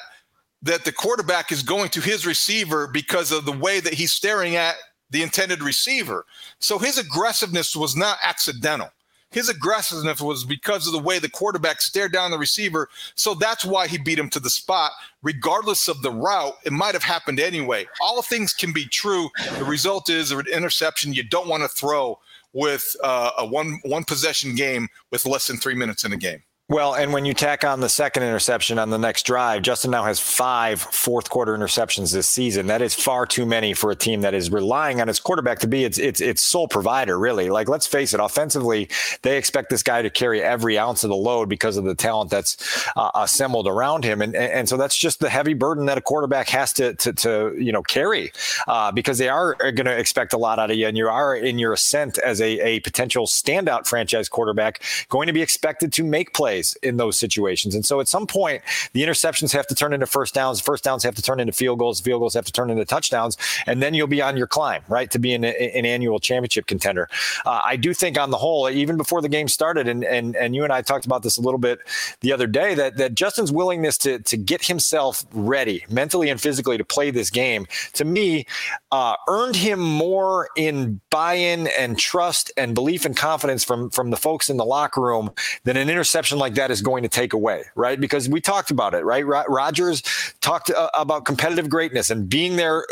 that 0.62 0.84
the 0.84 0.92
quarterback 0.92 1.52
is 1.52 1.62
going 1.62 1.88
to 1.88 2.00
his 2.00 2.26
receiver 2.26 2.86
because 2.86 3.32
of 3.32 3.44
the 3.44 3.52
way 3.52 3.80
that 3.80 3.94
he's 3.94 4.12
staring 4.12 4.56
at 4.56 4.74
the 5.10 5.22
intended 5.22 5.62
receiver. 5.62 6.24
So 6.58 6.78
his 6.78 6.98
aggressiveness 6.98 7.74
was 7.76 7.96
not 7.96 8.18
accidental. 8.22 8.90
His 9.32 9.48
aggressiveness 9.48 10.20
was 10.20 10.44
because 10.44 10.86
of 10.88 10.92
the 10.92 10.98
way 10.98 11.20
the 11.20 11.28
quarterback 11.28 11.80
stared 11.80 12.12
down 12.12 12.32
the 12.32 12.38
receiver. 12.38 12.88
So 13.14 13.34
that's 13.34 13.64
why 13.64 13.86
he 13.86 13.96
beat 13.96 14.18
him 14.18 14.28
to 14.30 14.40
the 14.40 14.50
spot. 14.50 14.90
Regardless 15.22 15.86
of 15.86 16.02
the 16.02 16.10
route, 16.10 16.54
it 16.64 16.72
might 16.72 16.94
have 16.94 17.04
happened 17.04 17.38
anyway. 17.38 17.86
All 18.02 18.22
things 18.22 18.52
can 18.52 18.72
be 18.72 18.86
true. 18.86 19.30
The 19.58 19.64
result 19.64 20.08
is 20.08 20.32
an 20.32 20.46
interception 20.52 21.14
you 21.14 21.22
don't 21.22 21.48
want 21.48 21.62
to 21.62 21.68
throw 21.68 22.18
with 22.52 22.96
uh, 23.04 23.30
a 23.38 23.46
one 23.46 23.78
one 23.84 24.02
possession 24.02 24.56
game 24.56 24.88
with 25.12 25.24
less 25.26 25.46
than 25.46 25.58
three 25.58 25.74
minutes 25.76 26.04
in 26.04 26.12
a 26.12 26.16
game. 26.16 26.42
Well, 26.70 26.94
and 26.94 27.12
when 27.12 27.24
you 27.24 27.34
tack 27.34 27.64
on 27.64 27.80
the 27.80 27.88
second 27.88 28.22
interception 28.22 28.78
on 28.78 28.90
the 28.90 28.98
next 28.98 29.24
drive, 29.26 29.62
Justin 29.62 29.90
now 29.90 30.04
has 30.04 30.20
five 30.20 30.80
fourth 30.80 31.28
quarter 31.28 31.52
interceptions 31.58 32.12
this 32.12 32.28
season. 32.28 32.68
That 32.68 32.80
is 32.80 32.94
far 32.94 33.26
too 33.26 33.44
many 33.44 33.74
for 33.74 33.90
a 33.90 33.96
team 33.96 34.20
that 34.20 34.34
is 34.34 34.52
relying 34.52 35.00
on 35.00 35.08
its 35.08 35.18
quarterback 35.18 35.58
to 35.60 35.66
be 35.66 35.82
its 35.82 35.98
its 35.98 36.20
its 36.20 36.42
sole 36.42 36.68
provider, 36.68 37.18
really. 37.18 37.50
Like 37.50 37.68
let's 37.68 37.88
face 37.88 38.14
it, 38.14 38.20
offensively, 38.20 38.88
they 39.22 39.36
expect 39.36 39.68
this 39.70 39.82
guy 39.82 40.00
to 40.02 40.10
carry 40.10 40.44
every 40.44 40.78
ounce 40.78 41.02
of 41.02 41.10
the 41.10 41.16
load 41.16 41.48
because 41.48 41.76
of 41.76 41.82
the 41.82 41.96
talent 41.96 42.30
that's 42.30 42.86
uh, 42.94 43.10
assembled 43.16 43.66
around 43.66 44.04
him. 44.04 44.22
And, 44.22 44.36
and 44.36 44.68
so 44.68 44.76
that's 44.76 44.96
just 44.96 45.18
the 45.18 45.28
heavy 45.28 45.54
burden 45.54 45.86
that 45.86 45.98
a 45.98 46.00
quarterback 46.00 46.48
has 46.50 46.72
to 46.74 46.94
to, 46.94 47.12
to 47.14 47.52
you 47.58 47.72
know 47.72 47.82
carry 47.82 48.30
uh, 48.68 48.92
because 48.92 49.18
they 49.18 49.28
are 49.28 49.56
going 49.56 49.86
to 49.86 49.98
expect 49.98 50.34
a 50.34 50.38
lot 50.38 50.60
out 50.60 50.70
of 50.70 50.76
you 50.76 50.86
and 50.86 50.96
you 50.96 51.08
are 51.08 51.34
in 51.34 51.58
your 51.58 51.72
ascent 51.72 52.18
as 52.18 52.40
a, 52.40 52.60
a 52.60 52.78
potential 52.78 53.26
standout 53.26 53.88
franchise 53.88 54.28
quarterback 54.28 54.80
going 55.08 55.26
to 55.26 55.32
be 55.32 55.42
expected 55.42 55.92
to 55.92 56.04
make 56.04 56.32
plays 56.32 56.59
in 56.82 56.96
those 56.96 57.18
situations. 57.18 57.74
And 57.74 57.84
so 57.84 58.00
at 58.00 58.08
some 58.08 58.26
point, 58.26 58.62
the 58.92 59.02
interceptions 59.02 59.52
have 59.52 59.66
to 59.68 59.74
turn 59.74 59.92
into 59.92 60.06
first 60.06 60.34
downs, 60.34 60.60
first 60.60 60.84
downs 60.84 61.02
have 61.02 61.14
to 61.14 61.22
turn 61.22 61.40
into 61.40 61.52
field 61.52 61.78
goals, 61.78 62.00
field 62.00 62.20
goals 62.20 62.34
have 62.34 62.44
to 62.44 62.52
turn 62.52 62.70
into 62.70 62.84
touchdowns, 62.84 63.36
and 63.66 63.82
then 63.82 63.94
you'll 63.94 64.06
be 64.06 64.22
on 64.22 64.36
your 64.36 64.46
climb, 64.46 64.82
right, 64.88 65.10
to 65.10 65.18
be 65.18 65.34
an, 65.34 65.44
an 65.44 65.86
annual 65.86 66.18
championship 66.18 66.66
contender. 66.66 67.08
Uh, 67.44 67.60
I 67.64 67.76
do 67.76 67.94
think 67.94 68.18
on 68.18 68.30
the 68.30 68.36
whole, 68.36 68.68
even 68.68 68.96
before 68.96 69.20
the 69.22 69.28
game 69.28 69.48
started, 69.48 69.88
and, 69.88 70.04
and, 70.04 70.36
and 70.36 70.54
you 70.54 70.64
and 70.64 70.72
I 70.72 70.82
talked 70.82 71.06
about 71.06 71.22
this 71.22 71.36
a 71.36 71.40
little 71.40 71.58
bit 71.58 71.78
the 72.20 72.32
other 72.32 72.46
day, 72.46 72.74
that, 72.74 72.96
that 72.96 73.14
Justin's 73.14 73.52
willingness 73.52 73.98
to, 73.98 74.18
to 74.20 74.36
get 74.36 74.64
himself 74.64 75.24
ready 75.32 75.84
mentally 75.88 76.30
and 76.30 76.40
physically 76.40 76.78
to 76.78 76.84
play 76.84 77.10
this 77.10 77.30
game, 77.30 77.66
to 77.94 78.04
me, 78.04 78.46
uh, 78.92 79.16
earned 79.28 79.56
him 79.56 79.80
more 79.80 80.48
in 80.56 81.00
buy-in 81.10 81.68
and 81.78 81.98
trust 81.98 82.52
and 82.56 82.74
belief 82.74 83.04
and 83.04 83.16
confidence 83.16 83.64
from, 83.64 83.90
from 83.90 84.10
the 84.10 84.16
folks 84.16 84.50
in 84.50 84.56
the 84.56 84.64
locker 84.64 85.00
room 85.00 85.30
than 85.64 85.76
an 85.76 85.90
interception 85.90 86.38
like 86.38 86.49
like 86.50 86.56
that 86.56 86.70
is 86.70 86.82
going 86.82 87.02
to 87.02 87.08
take 87.08 87.32
away, 87.32 87.64
right? 87.76 88.00
Because 88.00 88.28
we 88.28 88.40
talked 88.40 88.70
about 88.70 88.94
it, 88.94 89.04
right? 89.04 89.24
Rogers 89.26 90.02
talked 90.40 90.70
uh, 90.70 90.90
about 90.94 91.24
competitive 91.24 91.68
greatness 91.68 92.10
and 92.10 92.28
being 92.28 92.56
there 92.56 92.84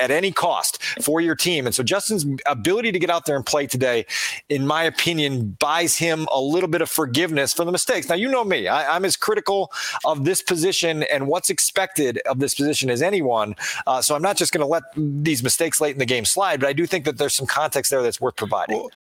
at, 0.00 0.10
any 0.10 0.32
cost 0.32 0.82
for 1.02 1.20
your 1.20 1.34
team. 1.34 1.66
And 1.66 1.74
so 1.74 1.82
Justin's 1.82 2.26
ability 2.46 2.92
to 2.92 2.98
get 2.98 3.10
out 3.10 3.24
there 3.24 3.36
and 3.36 3.44
play 3.44 3.66
today, 3.66 4.04
in 4.48 4.66
my 4.66 4.82
opinion, 4.84 5.56
buys 5.58 5.96
him 5.96 6.26
a 6.32 6.40
little 6.40 6.68
bit 6.68 6.82
of 6.82 6.90
forgiveness 6.90 7.52
for 7.52 7.64
the 7.64 7.72
mistakes. 7.72 8.08
Now, 8.08 8.14
you 8.14 8.28
know 8.28 8.44
me, 8.44 8.68
I, 8.68 8.96
am 8.96 9.04
as 9.04 9.16
critical 9.16 9.72
of 10.04 10.24
this 10.24 10.42
position 10.42 11.02
and 11.04 11.26
what's 11.26 11.50
expected 11.50 12.18
of 12.26 12.40
this 12.40 12.54
position 12.54 12.90
as 12.90 13.02
anyone. 13.02 13.54
Uh, 13.86 14.02
so 14.02 14.14
I'm 14.14 14.22
not 14.22 14.36
just 14.36 14.52
going 14.52 14.60
to 14.60 14.66
let 14.66 14.82
these 14.96 15.42
mistakes 15.42 15.80
late 15.80 15.94
in 15.94 15.98
the 15.98 16.06
game 16.06 16.24
slide, 16.24 16.60
but 16.60 16.68
I 16.68 16.72
do 16.72 16.86
think 16.86 17.04
that 17.04 17.18
there's 17.18 17.34
some 17.34 17.46
context 17.46 17.90
there 17.90 18.02
that's 18.02 18.20
worth 18.20 18.36
providing. 18.36 18.76
Well, 18.76 18.90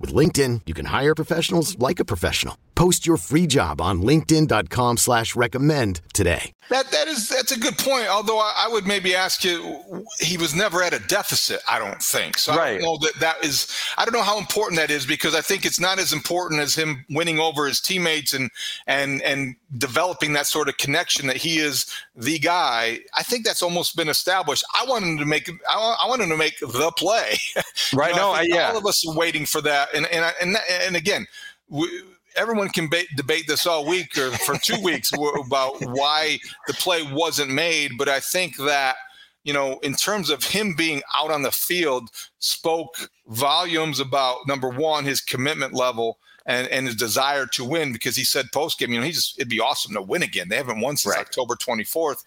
With 0.00 0.14
LinkedIn, 0.14 0.62
you 0.64 0.72
can 0.72 0.86
hire 0.86 1.14
professionals 1.14 1.78
like 1.78 2.00
a 2.00 2.06
professional. 2.06 2.56
Post 2.74 3.06
your 3.06 3.18
free 3.18 3.46
job 3.46 3.82
on 3.82 4.00
linkedin.com 4.00 4.96
slash 4.96 5.36
recommend 5.36 6.00
today. 6.14 6.52
That 6.70 6.90
that 6.92 7.08
is 7.08 7.28
that's 7.28 7.50
a 7.50 7.58
good 7.58 7.76
point. 7.76 8.06
Although 8.06 8.38
I, 8.38 8.54
I, 8.56 8.68
would 8.68 8.86
maybe 8.86 9.14
ask 9.14 9.42
you, 9.44 9.82
he 10.20 10.38
was 10.38 10.54
never 10.54 10.82
at 10.82 10.94
a 10.94 11.00
deficit. 11.00 11.60
I 11.68 11.80
don't 11.80 12.00
think 12.00 12.38
so. 12.38 12.54
Right. 12.54 12.68
I 12.68 12.78
don't 12.78 12.82
know 12.82 12.98
that 12.98 13.18
that 13.18 13.44
is. 13.44 13.76
I 13.98 14.04
don't 14.04 14.14
know 14.14 14.22
how 14.22 14.38
important 14.38 14.78
that 14.78 14.90
is 14.90 15.04
because 15.04 15.34
I 15.34 15.40
think 15.40 15.66
it's 15.66 15.80
not 15.80 15.98
as 15.98 16.12
important 16.12 16.60
as 16.60 16.74
him 16.74 17.04
winning 17.10 17.40
over 17.40 17.66
his 17.66 17.80
teammates 17.80 18.32
and 18.32 18.50
and 18.86 19.20
and 19.22 19.56
developing 19.78 20.32
that 20.34 20.46
sort 20.46 20.68
of 20.68 20.76
connection 20.76 21.26
that 21.26 21.36
he 21.36 21.58
is 21.58 21.86
the 22.14 22.38
guy. 22.38 23.00
I 23.16 23.24
think 23.24 23.44
that's 23.44 23.62
almost 23.62 23.96
been 23.96 24.08
established. 24.08 24.64
I 24.80 24.86
want 24.88 25.04
him 25.04 25.18
to 25.18 25.26
make. 25.26 25.50
I, 25.68 25.96
I 26.04 26.08
want 26.08 26.22
him 26.22 26.28
to 26.30 26.36
make 26.36 26.58
the 26.60 26.92
play. 26.96 27.36
Right. 27.92 28.10
you 28.10 28.16
know, 28.16 28.32
no. 28.32 28.38
I, 28.38 28.42
yeah. 28.42 28.70
All 28.70 28.78
of 28.78 28.86
us 28.86 29.04
are 29.08 29.16
waiting 29.16 29.44
for 29.44 29.60
that. 29.62 29.89
And 29.94 30.06
and 30.06 30.34
and 30.40 30.56
and 30.82 30.96
again. 30.96 31.26
We, 31.68 31.88
everyone 32.36 32.68
can 32.68 32.88
ba- 32.88 33.04
debate 33.16 33.46
this 33.46 33.66
all 33.66 33.86
week 33.86 34.16
or 34.16 34.30
for 34.30 34.56
two 34.56 34.80
weeks 34.82 35.12
about 35.12 35.74
why 35.80 36.38
the 36.66 36.74
play 36.74 37.02
wasn't 37.02 37.50
made. 37.50 37.92
But 37.98 38.08
I 38.08 38.20
think 38.20 38.56
that, 38.58 38.96
you 39.44 39.52
know, 39.52 39.78
in 39.82 39.94
terms 39.94 40.30
of 40.30 40.44
him 40.44 40.74
being 40.76 41.02
out 41.16 41.30
on 41.30 41.42
the 41.42 41.50
field, 41.50 42.10
spoke 42.38 43.10
volumes 43.28 44.00
about 44.00 44.46
number 44.46 44.68
one, 44.68 45.04
his 45.04 45.20
commitment 45.20 45.74
level. 45.74 46.18
And, 46.46 46.66
and 46.68 46.86
his 46.86 46.96
desire 46.96 47.44
to 47.46 47.64
win 47.64 47.92
because 47.92 48.16
he 48.16 48.24
said 48.24 48.46
post 48.52 48.78
game, 48.78 48.90
you 48.90 48.98
know, 48.98 49.04
he 49.04 49.12
just 49.12 49.38
it'd 49.38 49.50
be 49.50 49.60
awesome 49.60 49.92
to 49.94 50.00
win 50.00 50.22
again. 50.22 50.48
They 50.48 50.56
haven't 50.56 50.80
won 50.80 50.96
since 50.96 51.14
right. 51.14 51.20
October 51.20 51.54
24th, 51.54 52.24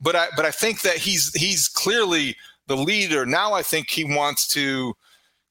but 0.00 0.16
I 0.16 0.26
but 0.36 0.44
I 0.44 0.50
think 0.50 0.80
that 0.82 0.96
he's 0.96 1.32
he's 1.32 1.68
clearly 1.68 2.36
the 2.66 2.76
leader 2.76 3.24
now. 3.24 3.52
I 3.52 3.62
think 3.62 3.88
he 3.88 4.04
wants 4.04 4.48
to, 4.48 4.94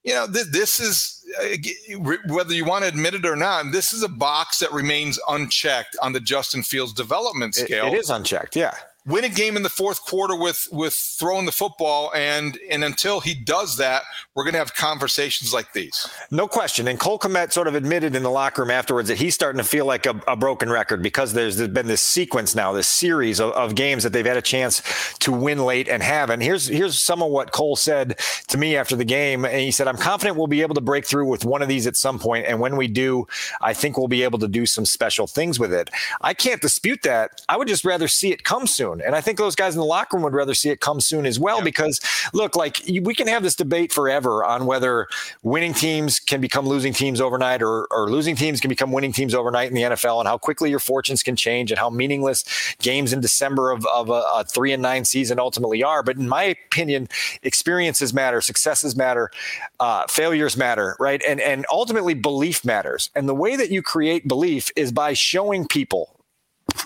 you 0.04 0.14
know, 0.14 0.28
th- 0.28 0.48
this 0.52 0.80
is 0.80 1.21
Uh, 1.40 1.98
whether 2.34 2.54
you 2.54 2.66
want 2.66 2.84
to 2.84 2.88
admit 2.90 3.14
it 3.14 3.26
or 3.26 3.36
not, 3.36 3.72
this 3.72 3.94
is 3.94 4.04
a 4.04 4.10
box 4.10 4.60
that 4.60 4.72
remains 4.72 5.20
unchecked 5.30 5.96
on 6.02 6.14
the 6.14 6.20
Justin 6.20 6.64
Fields 6.64 6.94
development 6.94 7.56
scale. 7.56 7.88
it, 7.88 7.94
it 7.94 8.00
is 8.00 8.10
unchecked, 8.10 8.56
yeah 8.56 8.76
win 9.06 9.24
a 9.24 9.30
game 9.30 9.58
in 9.58 9.64
the 9.64 9.70
fourth 9.70 10.02
quarter 10.06 10.36
with 10.36 10.68
with 10.72 10.94
throwing 10.94 11.46
the 11.46 11.52
football 11.52 12.12
and 12.14 12.60
and 12.70 12.84
until 12.84 13.20
he 13.20 13.34
does 13.34 13.78
that 13.78 14.04
we're 14.36 14.44
going 14.44 14.54
to 14.54 14.60
have 14.60 14.76
conversations 14.76 15.54
like 15.54 15.74
these. 15.74 16.08
No 16.30 16.48
question. 16.48 16.88
And 16.88 17.00
cole 17.00 17.18
Kmet 17.18 17.52
sort 17.52 17.68
of 17.68 17.76
admitted 17.76 18.16
in 18.16 18.24
the 18.24 18.30
locker 18.30 18.62
room 18.62 18.72
afterwards 18.72 19.10
that 19.10 19.18
he's 19.18 19.34
starting 19.34 19.58
to 19.58 19.68
feel 19.68 19.86
like 19.86 20.06
a, 20.06 20.22
a 20.28 20.36
broken 20.36 20.70
record 20.70 21.02
because 21.02 21.34
there's, 21.34 21.58
there's 21.58 21.70
been 21.70 21.88
this 21.88 22.02
sequence 22.02 22.56
now 22.56 22.72
this 22.74 22.88
series 22.88 23.40
of, 23.40 23.52
of, 23.52 23.72
games 23.76 24.04
that 24.04 24.12
they've 24.12 24.26
had 24.26 24.38
a 24.38 24.42
chance 24.42 24.82
to 25.20 25.32
win 25.32 25.66
late 25.66 25.88
and 25.88 26.04
have. 26.04 26.30
And 26.30 26.44
here's 26.44 26.68
here's 26.68 27.04
some 27.04 27.24
of 27.24 27.32
what 27.32 27.52
cole 27.52 27.76
said 27.76 28.20
to 28.50 28.58
me 28.58 28.76
after 28.76 28.96
the 28.96 29.06
game. 29.06 29.46
And 29.46 29.60
he 29.60 29.72
said 29.72 29.88
i'm 29.88 29.98
confident 29.98 30.38
we'll 30.38 30.48
be 30.48 30.62
able 30.62 30.76
to 30.76 30.82
break 30.82 31.06
through 31.06 31.28
with 31.28 31.46
one 31.46 31.62
of 31.62 31.68
these 31.68 31.88
at 31.88 31.96
some 31.96 32.20
point 32.20 32.46
and 32.46 32.60
when 32.60 32.76
we 32.76 32.88
do 32.88 33.28
i 33.62 33.74
think 33.74 33.98
we'll 33.98 34.08
be 34.08 34.24
able 34.24 34.40
to 34.40 34.48
do 34.48 34.66
some 34.66 34.86
special 34.86 35.26
things 35.26 35.60
with 35.60 35.74
it. 35.74 35.90
I 36.22 36.34
can't 36.34 36.62
dispute 36.62 37.02
that. 37.04 37.42
I 37.50 37.58
would 37.58 37.68
just 37.68 37.86
rather 37.86 38.08
see 38.08 38.32
it 38.32 38.44
come 38.44 38.68
soon 38.68 38.91
soon. 38.92 39.06
And 39.06 39.16
I 39.16 39.22
think 39.22 39.38
those 39.38 39.56
guys 39.56 39.74
in 39.74 39.80
the 39.80 39.86
locker 39.86 40.18
room 40.18 40.24
would 40.24 40.34
rather 40.34 40.54
see 40.54 40.70
it 40.70 40.80
come 40.80 41.00
soon 41.02 41.26
as 41.26 41.40
well, 41.40 41.60
yeah. 41.60 41.64
because 41.64 42.00
look, 42.34 42.56
like 42.56 42.82
we 43.02 43.14
can 43.14 43.28
have 43.28 43.44
this 43.44 43.56
debate 43.56 43.92
forever 43.92 44.44
on 44.44 44.66
whether 44.66 45.08
winning 45.44 45.74
teams 45.74 46.20
can 46.20 46.42
become 46.42 46.68
losing 46.68 46.94
teams 46.94 47.22
overnight 47.22 47.62
or, 47.62 47.88
or 47.92 48.10
losing 48.10 48.36
teams 48.36 48.60
can 48.60 48.70
become 48.70 48.92
winning 48.92 49.12
teams 49.12 49.34
overnight 49.34 49.70
in 49.70 49.76
the 49.76 49.82
NFL 49.82 50.20
and 50.20 50.28
how 50.28 50.38
quickly 50.38 50.70
your 50.70 50.80
fortunes 50.80 51.24
can 51.24 51.36
change 51.36 51.72
and 51.72 51.80
how 51.80 51.90
meaningless 51.90 52.44
games 52.80 53.14
in 53.14 53.22
December 53.22 53.72
of, 53.72 53.86
of 53.88 54.10
a, 54.10 54.24
a 54.36 54.44
three 54.44 54.74
and 54.74 54.82
nine 54.82 55.06
season 55.06 55.40
ultimately 55.40 55.84
are. 55.84 56.04
But 56.04 56.18
in 56.18 56.28
my 56.28 56.44
opinion, 56.44 57.08
experiences 57.44 58.14
matter, 58.14 58.42
successes 58.42 58.96
matter, 58.96 59.32
uh, 59.80 60.06
failures 60.08 60.58
matter, 60.58 60.96
right? 61.00 61.22
And, 61.28 61.40
and 61.40 61.66
ultimately 61.72 62.14
belief 62.14 62.64
matters. 62.66 63.10
And 63.16 63.28
the 63.28 63.36
way 63.36 63.56
that 63.56 63.72
you 63.72 63.82
create 63.82 64.28
belief 64.28 64.72
is 64.76 64.92
by 64.92 65.14
showing 65.14 65.68
people 65.68 66.21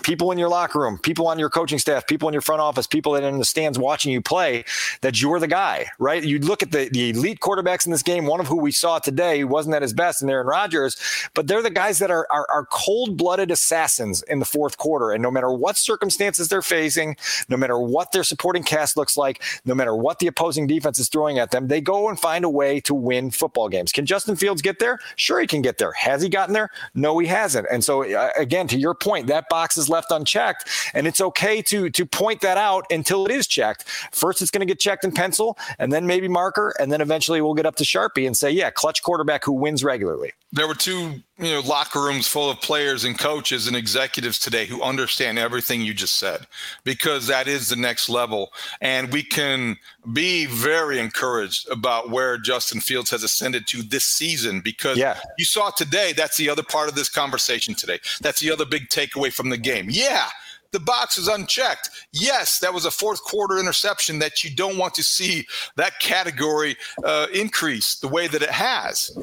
people 0.06 0.30
in 0.30 0.38
your 0.38 0.48
locker 0.48 0.78
room, 0.78 0.96
people 0.98 1.26
on 1.26 1.36
your 1.36 1.50
coaching 1.50 1.80
staff, 1.80 2.06
people 2.06 2.28
in 2.28 2.32
your 2.32 2.40
front 2.40 2.60
office, 2.60 2.86
people 2.86 3.12
that 3.12 3.24
are 3.24 3.28
in 3.28 3.40
the 3.40 3.44
stands 3.44 3.76
watching 3.76 4.12
you 4.12 4.22
play, 4.22 4.64
that 5.00 5.20
you're 5.20 5.40
the 5.40 5.48
guy, 5.48 5.84
right? 5.98 6.22
You 6.22 6.38
look 6.38 6.62
at 6.62 6.70
the, 6.70 6.88
the 6.92 7.10
elite 7.10 7.40
quarterbacks 7.40 7.86
in 7.86 7.90
this 7.90 8.04
game, 8.04 8.24
one 8.24 8.38
of 8.38 8.46
who 8.46 8.56
we 8.56 8.70
saw 8.70 9.00
today 9.00 9.40
who 9.40 9.48
wasn't 9.48 9.74
at 9.74 9.82
his 9.82 9.92
best, 9.92 10.22
and 10.22 10.30
Aaron 10.30 10.46
Rodgers, 10.46 10.96
but 11.34 11.48
they're 11.48 11.60
the 11.60 11.70
guys 11.70 11.98
that 11.98 12.12
are, 12.12 12.24
are, 12.30 12.46
are 12.52 12.66
cold 12.66 13.16
blooded 13.16 13.50
assassins 13.50 14.22
in 14.22 14.38
the 14.38 14.44
fourth 14.44 14.78
quarter. 14.78 15.10
And 15.10 15.20
no 15.20 15.30
matter 15.30 15.50
what 15.50 15.76
circumstances 15.76 16.46
they're 16.46 16.62
facing, 16.62 17.16
no 17.48 17.56
matter 17.56 17.76
what 17.76 18.12
their 18.12 18.22
supporting 18.22 18.62
cast 18.62 18.96
looks 18.96 19.16
like, 19.16 19.42
no 19.64 19.74
matter 19.74 19.96
what 19.96 20.20
the 20.20 20.28
opposing 20.28 20.68
defense 20.68 21.00
is 21.00 21.08
throwing 21.08 21.40
at 21.40 21.50
them, 21.50 21.66
they 21.66 21.80
go 21.80 22.08
and 22.08 22.20
find 22.20 22.44
a 22.44 22.48
way 22.48 22.78
to 22.82 22.94
win 22.94 23.32
football 23.32 23.68
games. 23.68 23.90
Can 23.90 24.06
Justin 24.06 24.36
Fields 24.36 24.62
get 24.62 24.78
there? 24.78 25.00
Sure, 25.16 25.40
he 25.40 25.48
can 25.48 25.62
get 25.62 25.78
there. 25.78 25.90
Has 25.92 26.22
he 26.22 26.28
gotten 26.28 26.54
there? 26.54 26.70
No, 26.94 27.18
he 27.18 27.26
hasn't. 27.26 27.66
And 27.72 27.82
so, 27.82 28.04
uh, 28.04 28.30
again, 28.38 28.68
to 28.68 28.78
your 28.78 28.94
point, 28.94 29.26
that 29.26 29.48
box 29.48 29.76
is 29.76 29.88
left 29.96 30.10
unchecked, 30.10 30.68
and 30.94 31.06
it's 31.06 31.20
okay 31.20 31.62
to 31.62 31.88
to 31.90 32.06
point 32.06 32.40
that 32.42 32.58
out 32.58 32.84
until 32.90 33.24
it 33.26 33.32
is 33.32 33.46
checked. 33.46 33.84
First, 34.12 34.42
it's 34.42 34.50
going 34.50 34.66
to 34.66 34.70
get 34.72 34.78
checked 34.78 35.04
in 35.04 35.12
pencil, 35.12 35.58
and 35.78 35.92
then 35.92 36.06
maybe 36.06 36.28
marker, 36.28 36.74
and 36.78 36.92
then 36.92 37.00
eventually 37.00 37.40
we'll 37.40 37.54
get 37.54 37.66
up 37.66 37.76
to 37.76 37.84
Sharpie 37.84 38.26
and 38.26 38.36
say, 38.36 38.50
yeah, 38.50 38.70
clutch 38.70 39.02
quarterback 39.02 39.44
who 39.44 39.52
wins 39.52 39.82
regularly. 39.82 40.32
There 40.56 40.66
were 40.66 40.74
two 40.74 41.22
you 41.38 41.52
know 41.52 41.60
locker 41.60 42.00
rooms 42.00 42.26
full 42.26 42.48
of 42.48 42.62
players 42.62 43.04
and 43.04 43.18
coaches 43.18 43.66
and 43.66 43.76
executives 43.76 44.38
today 44.38 44.64
who 44.64 44.82
understand 44.82 45.38
everything 45.38 45.82
you 45.82 45.92
just 45.92 46.14
said 46.14 46.46
because 46.82 47.26
that 47.26 47.46
is 47.46 47.68
the 47.68 47.76
next 47.76 48.08
level 48.08 48.52
and 48.80 49.12
we 49.12 49.22
can 49.22 49.76
be 50.14 50.46
very 50.46 50.98
encouraged 50.98 51.68
about 51.68 52.08
where 52.08 52.38
Justin 52.38 52.80
Fields 52.80 53.10
has 53.10 53.22
ascended 53.22 53.66
to 53.66 53.82
this 53.82 54.06
season 54.06 54.62
because 54.62 54.96
yeah. 54.96 55.18
you 55.36 55.44
saw 55.44 55.68
today 55.68 56.14
that's 56.16 56.38
the 56.38 56.48
other 56.48 56.62
part 56.62 56.88
of 56.88 56.94
this 56.94 57.10
conversation 57.10 57.74
today 57.74 58.00
that's 58.22 58.40
the 58.40 58.50
other 58.50 58.64
big 58.64 58.88
takeaway 58.88 59.30
from 59.30 59.50
the 59.50 59.58
game 59.58 59.88
yeah 59.90 60.28
the 60.72 60.80
box 60.80 61.16
is 61.16 61.28
unchecked. 61.28 61.88
Yes, 62.12 62.58
that 62.58 62.74
was 62.74 62.84
a 62.84 62.90
fourth 62.90 63.22
quarter 63.22 63.58
interception 63.58 64.18
that 64.18 64.44
you 64.44 64.54
don't 64.54 64.76
want 64.76 64.94
to 64.94 65.02
see 65.02 65.46
that 65.76 65.98
category 66.00 66.76
uh, 67.04 67.28
increase 67.32 67.94
the 67.94 68.08
way 68.08 68.26
that 68.26 68.42
it 68.42 68.50
has. 68.50 69.16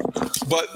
But 0.48 0.68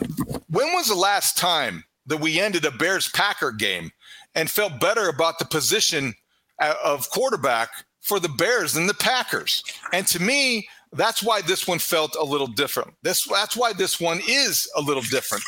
when 0.49 0.73
was 0.73 0.89
the 0.89 0.95
last 0.95 1.37
time 1.37 1.85
that 2.07 2.21
we 2.21 2.41
ended 2.41 2.65
a 2.65 2.71
Bears 2.71 3.09
Packer 3.09 3.53
game 3.53 3.91
and 4.35 4.51
felt 4.51 4.81
better 4.81 5.09
about 5.09 5.39
the 5.39 5.45
position 5.45 6.15
uh, 6.61 6.75
of 6.85 7.11
quarterback 7.11 7.69
for 8.01 8.19
the 8.19 8.29
Bears 8.29 8.73
than 8.73 8.87
the 8.87 8.95
Packers? 8.95 9.63
And 9.93 10.07
to 10.09 10.21
me, 10.21 10.69
that's 10.93 11.23
why 11.23 11.43
this 11.43 11.67
one 11.69 11.79
felt 11.79 12.17
a 12.19 12.25
little 12.25 12.47
different. 12.47 12.95
This 13.03 13.25
that's 13.25 13.57
why 13.57 13.73
this 13.73 14.01
one 14.01 14.21
is 14.27 14.71
a 14.75 14.81
little 14.81 15.03
different. 15.03 15.45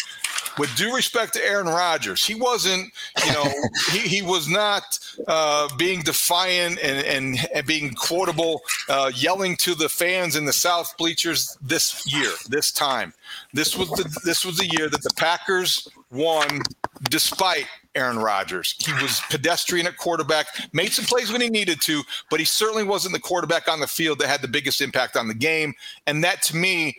With 0.59 0.75
due 0.77 0.95
respect 0.95 1.33
to 1.35 1.45
Aaron 1.45 1.67
Rodgers, 1.67 2.25
he 2.25 2.35
wasn't, 2.35 2.93
you 3.25 3.33
know, 3.33 3.45
he, 3.93 3.99
he 3.99 4.23
was 4.23 4.49
not 4.49 4.99
uh, 5.29 5.69
being 5.77 6.01
defiant 6.01 6.79
and, 6.83 7.05
and, 7.07 7.49
and 7.55 7.67
being 7.67 7.95
quotable, 7.95 8.63
uh, 8.89 9.11
yelling 9.15 9.57
to 9.57 9.75
the 9.75 9.89
fans 9.89 10.37
in 10.37 10.45
the 10.45 10.53
South 10.53 10.97
bleachers 10.97 11.57
this 11.61 12.07
year, 12.13 12.31
this 12.49 12.73
time. 12.73 13.13
This 13.53 13.77
was 13.77 13.89
the 13.91 14.21
this 14.25 14.45
was 14.45 14.57
the 14.57 14.67
year 14.67 14.89
that 14.89 15.03
the 15.03 15.15
Packers 15.17 15.89
won 16.11 16.61
despite 17.09 17.67
Aaron 17.95 18.19
Rodgers. 18.19 18.75
He 18.79 18.93
was 19.03 19.21
pedestrian 19.31 19.87
at 19.87 19.97
quarterback, 19.97 20.47
made 20.73 20.93
some 20.93 21.05
plays 21.05 21.33
when 21.33 21.41
he 21.41 21.49
needed 21.49 21.81
to, 21.83 22.03
but 22.31 22.39
he 22.39 22.47
certainly 22.47 22.85
wasn't 22.85 23.15
the 23.15 23.21
quarterback 23.21 23.69
on 23.69 23.81
the 23.81 23.87
field 23.87 24.19
that 24.19 24.29
had 24.29 24.43
the 24.43 24.49
biggest 24.49 24.81
impact 24.81 25.17
on 25.17 25.29
the 25.29 25.35
game. 25.35 25.75
And 26.07 26.23
that 26.23 26.43
to 26.43 26.57
me, 26.57 26.97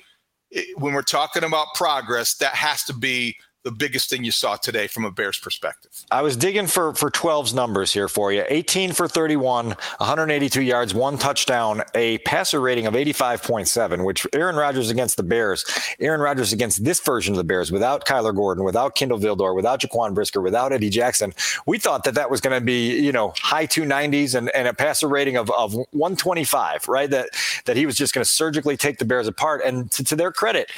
when 0.75 0.93
we're 0.93 1.01
talking 1.01 1.43
about 1.43 1.67
progress, 1.75 2.36
that 2.36 2.53
has 2.55 2.84
to 2.86 2.93
be 2.93 3.38
the 3.63 3.72
biggest 3.72 4.10
thing 4.10 4.24
you 4.24 4.32
saw 4.32 4.56
today 4.56 4.88
from 4.88 5.06
a 5.06 5.12
Bears 5.12 5.38
perspective? 5.38 5.91
I 6.10 6.22
was 6.22 6.36
digging 6.36 6.68
for 6.68 6.94
for 6.94 7.12
12's 7.12 7.53
numbers 7.53 7.94
here 7.94 8.08
for 8.08 8.32
you. 8.32 8.44
18 8.48 8.94
for 8.94 9.08
31, 9.08 9.68
182 9.68 10.62
yards, 10.62 10.94
one 10.94 11.18
touchdown, 11.18 11.82
a 11.96 12.18
passer 12.20 12.60
rating 12.60 12.88
of 12.88 12.94
85.7, 12.94 14.06
which 14.06 14.25
Aaron 14.34 14.56
Rodgers 14.56 14.89
against 14.89 15.18
the 15.18 15.24
Bears, 15.24 15.65
Aaron 16.00 16.22
Rodgers 16.22 16.53
against 16.53 16.84
this 16.84 17.00
version 17.00 17.34
of 17.34 17.38
the 17.38 17.44
Bears 17.44 17.72
without 17.72 18.06
Kyler 18.06 18.36
Gordon, 18.36 18.63
without 18.63 18.96
Kindle 18.96 19.20
Vildor, 19.20 19.56
without 19.56 19.82
Jaquan 19.82 20.13
Brisker, 20.13 20.41
without 20.41 20.74
Eddie 20.74 20.89
Jackson. 20.89 21.34
We 21.65 21.77
thought 21.77 22.03
that 22.06 22.15
that 22.15 22.30
was 22.30 22.41
going 22.41 22.60
to 22.60 22.65
be, 22.65 23.00
you 23.00 23.12
know, 23.12 23.34
high 23.38 23.68
290s 23.68 24.36
and, 24.36 24.50
and 24.56 24.68
a 24.68 24.74
passer 24.74 25.08
rating 25.08 25.38
of, 25.38 25.50
of 25.51 25.74
125, 25.74 26.88
right? 26.88 27.10
That 27.10 27.30
that 27.65 27.77
he 27.77 27.86
was 27.86 27.96
just 27.96 28.13
going 28.13 28.24
to 28.24 28.30
surgically 28.30 28.77
take 28.77 28.98
the 28.98 29.06
Bears 29.06 29.27
apart. 29.27 29.62
And 29.63 29.91
to, 29.91 30.03
to 30.03 30.15
their 30.15 30.32
credit, 30.32 30.72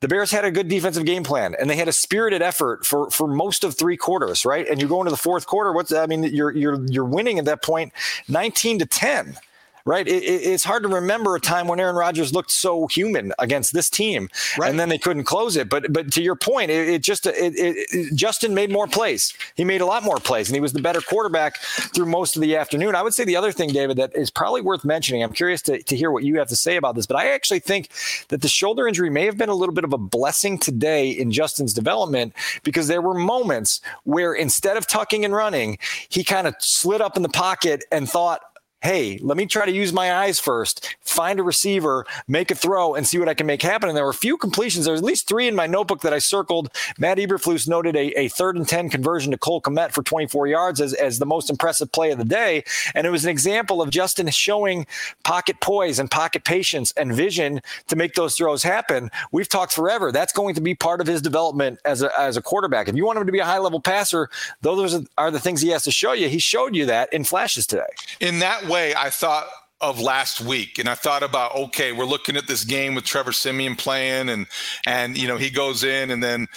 the 0.00 0.08
Bears 0.08 0.30
had 0.30 0.44
a 0.44 0.50
good 0.50 0.68
defensive 0.68 1.04
game 1.04 1.24
plan 1.24 1.56
and 1.58 1.68
they 1.68 1.76
had 1.76 1.88
a 1.88 1.92
spirited 1.92 2.42
effort 2.42 2.86
for 2.86 3.10
for 3.10 3.26
most 3.26 3.64
of 3.64 3.76
three 3.76 3.96
quarters, 3.96 4.44
right? 4.44 4.66
And 4.68 4.80
you 4.80 4.88
go 4.88 5.00
into 5.00 5.10
the 5.10 5.16
fourth 5.16 5.46
quarter, 5.46 5.72
what's 5.72 5.92
I 5.92 6.06
mean, 6.06 6.22
you're 6.22 6.54
you're 6.54 6.84
you're 6.86 7.04
winning 7.04 7.38
at 7.38 7.44
that 7.46 7.62
point 7.62 7.92
19 8.28 8.80
to 8.80 8.86
10 8.86 9.36
right? 9.88 10.06
It, 10.06 10.22
it, 10.22 10.42
it's 10.42 10.64
hard 10.64 10.82
to 10.82 10.88
remember 10.88 11.34
a 11.34 11.40
time 11.40 11.66
when 11.66 11.80
Aaron 11.80 11.96
Rodgers 11.96 12.34
looked 12.34 12.50
so 12.50 12.86
human 12.88 13.32
against 13.38 13.72
this 13.72 13.88
team, 13.88 14.28
right. 14.58 14.70
and 14.70 14.78
then 14.78 14.90
they 14.90 14.98
couldn't 14.98 15.24
close 15.24 15.56
it. 15.56 15.70
But 15.70 15.92
but 15.92 16.12
to 16.12 16.22
your 16.22 16.36
point, 16.36 16.70
it, 16.70 16.88
it 16.88 17.02
just 17.02 17.26
Justin 18.14 18.54
made 18.54 18.70
more 18.70 18.86
plays. 18.86 19.32
He 19.54 19.64
made 19.64 19.80
a 19.80 19.86
lot 19.86 20.02
more 20.02 20.18
plays, 20.18 20.48
and 20.48 20.54
he 20.54 20.60
was 20.60 20.74
the 20.74 20.82
better 20.82 21.00
quarterback 21.00 21.56
through 21.94 22.04
most 22.04 22.36
of 22.36 22.42
the 22.42 22.54
afternoon. 22.54 22.94
I 22.94 23.02
would 23.02 23.14
say 23.14 23.24
the 23.24 23.36
other 23.36 23.50
thing, 23.50 23.70
David, 23.70 23.96
that 23.96 24.14
is 24.14 24.30
probably 24.30 24.60
worth 24.60 24.84
mentioning. 24.84 25.22
I'm 25.22 25.32
curious 25.32 25.62
to, 25.62 25.82
to 25.82 25.96
hear 25.96 26.10
what 26.10 26.22
you 26.22 26.38
have 26.38 26.48
to 26.48 26.56
say 26.56 26.76
about 26.76 26.94
this, 26.94 27.06
but 27.06 27.16
I 27.16 27.30
actually 27.30 27.60
think 27.60 27.88
that 28.28 28.42
the 28.42 28.48
shoulder 28.48 28.86
injury 28.86 29.08
may 29.08 29.24
have 29.24 29.38
been 29.38 29.48
a 29.48 29.54
little 29.54 29.74
bit 29.74 29.84
of 29.84 29.94
a 29.94 29.98
blessing 29.98 30.58
today 30.58 31.08
in 31.08 31.32
Justin's 31.32 31.72
development 31.72 32.34
because 32.62 32.88
there 32.88 33.00
were 33.00 33.14
moments 33.14 33.80
where 34.04 34.34
instead 34.34 34.76
of 34.76 34.86
tucking 34.86 35.24
and 35.24 35.34
running, 35.34 35.78
he 36.10 36.24
kind 36.24 36.46
of 36.46 36.54
slid 36.58 37.00
up 37.00 37.16
in 37.16 37.22
the 37.22 37.28
pocket 37.30 37.84
and 37.90 38.08
thought, 38.08 38.40
hey, 38.80 39.18
let 39.22 39.36
me 39.36 39.44
try 39.46 39.66
to 39.66 39.72
use 39.72 39.92
my 39.92 40.12
eyes 40.12 40.38
first, 40.38 40.96
find 41.00 41.40
a 41.40 41.42
receiver, 41.42 42.06
make 42.28 42.50
a 42.50 42.54
throw, 42.54 42.94
and 42.94 43.06
see 43.06 43.18
what 43.18 43.28
I 43.28 43.34
can 43.34 43.46
make 43.46 43.60
happen. 43.60 43.88
And 43.88 43.96
there 43.96 44.04
were 44.04 44.10
a 44.10 44.14
few 44.14 44.36
completions. 44.36 44.84
There 44.84 44.92
was 44.92 45.00
at 45.00 45.06
least 45.06 45.26
three 45.26 45.48
in 45.48 45.56
my 45.56 45.66
notebook 45.66 46.02
that 46.02 46.12
I 46.12 46.20
circled. 46.20 46.70
Matt 46.96 47.18
Eberflus 47.18 47.66
noted 47.68 47.96
a, 47.96 48.18
a 48.18 48.28
third 48.28 48.56
and 48.56 48.68
10 48.68 48.88
conversion 48.88 49.32
to 49.32 49.38
Cole 49.38 49.60
Kmet 49.60 49.90
for 49.92 50.02
24 50.02 50.46
yards 50.46 50.80
as, 50.80 50.94
as 50.94 51.18
the 51.18 51.26
most 51.26 51.50
impressive 51.50 51.90
play 51.90 52.12
of 52.12 52.18
the 52.18 52.24
day. 52.24 52.62
And 52.94 53.06
it 53.06 53.10
was 53.10 53.24
an 53.24 53.30
example 53.30 53.82
of 53.82 53.90
Justin 53.90 54.28
showing 54.28 54.86
pocket 55.24 55.60
poise 55.60 55.98
and 55.98 56.10
pocket 56.10 56.44
patience 56.44 56.92
and 56.96 57.12
vision 57.12 57.60
to 57.88 57.96
make 57.96 58.14
those 58.14 58.36
throws 58.36 58.62
happen. 58.62 59.10
We've 59.32 59.48
talked 59.48 59.72
forever. 59.72 60.12
That's 60.12 60.32
going 60.32 60.54
to 60.54 60.60
be 60.60 60.74
part 60.74 61.00
of 61.00 61.06
his 61.06 61.20
development 61.20 61.80
as 61.84 62.02
a, 62.02 62.16
as 62.18 62.36
a 62.36 62.42
quarterback. 62.42 62.88
If 62.88 62.94
you 62.94 63.04
want 63.04 63.18
him 63.18 63.26
to 63.26 63.32
be 63.32 63.40
a 63.40 63.44
high 63.44 63.58
level 63.58 63.80
passer, 63.80 64.30
those 64.62 65.04
are 65.16 65.30
the 65.30 65.40
things 65.40 65.60
he 65.60 65.70
has 65.70 65.82
to 65.84 65.90
show 65.90 66.12
you. 66.12 66.28
He 66.28 66.38
showed 66.38 66.76
you 66.76 66.86
that 66.86 67.12
in 67.12 67.24
flashes 67.24 67.66
today. 67.66 67.82
In 68.20 68.38
that 68.38 68.67
way, 68.68 68.94
I 68.94 69.10
thought 69.10 69.48
of 69.80 70.00
last 70.00 70.40
week 70.40 70.78
and 70.78 70.88
I 70.88 70.96
thought 70.96 71.22
about 71.22 71.54
okay 71.54 71.92
we're 71.92 72.04
looking 72.04 72.36
at 72.36 72.48
this 72.48 72.64
game 72.64 72.96
with 72.96 73.04
Trevor 73.04 73.30
Siemian 73.30 73.76
playing 73.76 74.28
and 74.28 74.46
and 74.86 75.16
you 75.16 75.28
know 75.28 75.36
he 75.36 75.50
goes 75.50 75.84
in 75.84 76.10
and 76.10 76.20
then 76.20 76.48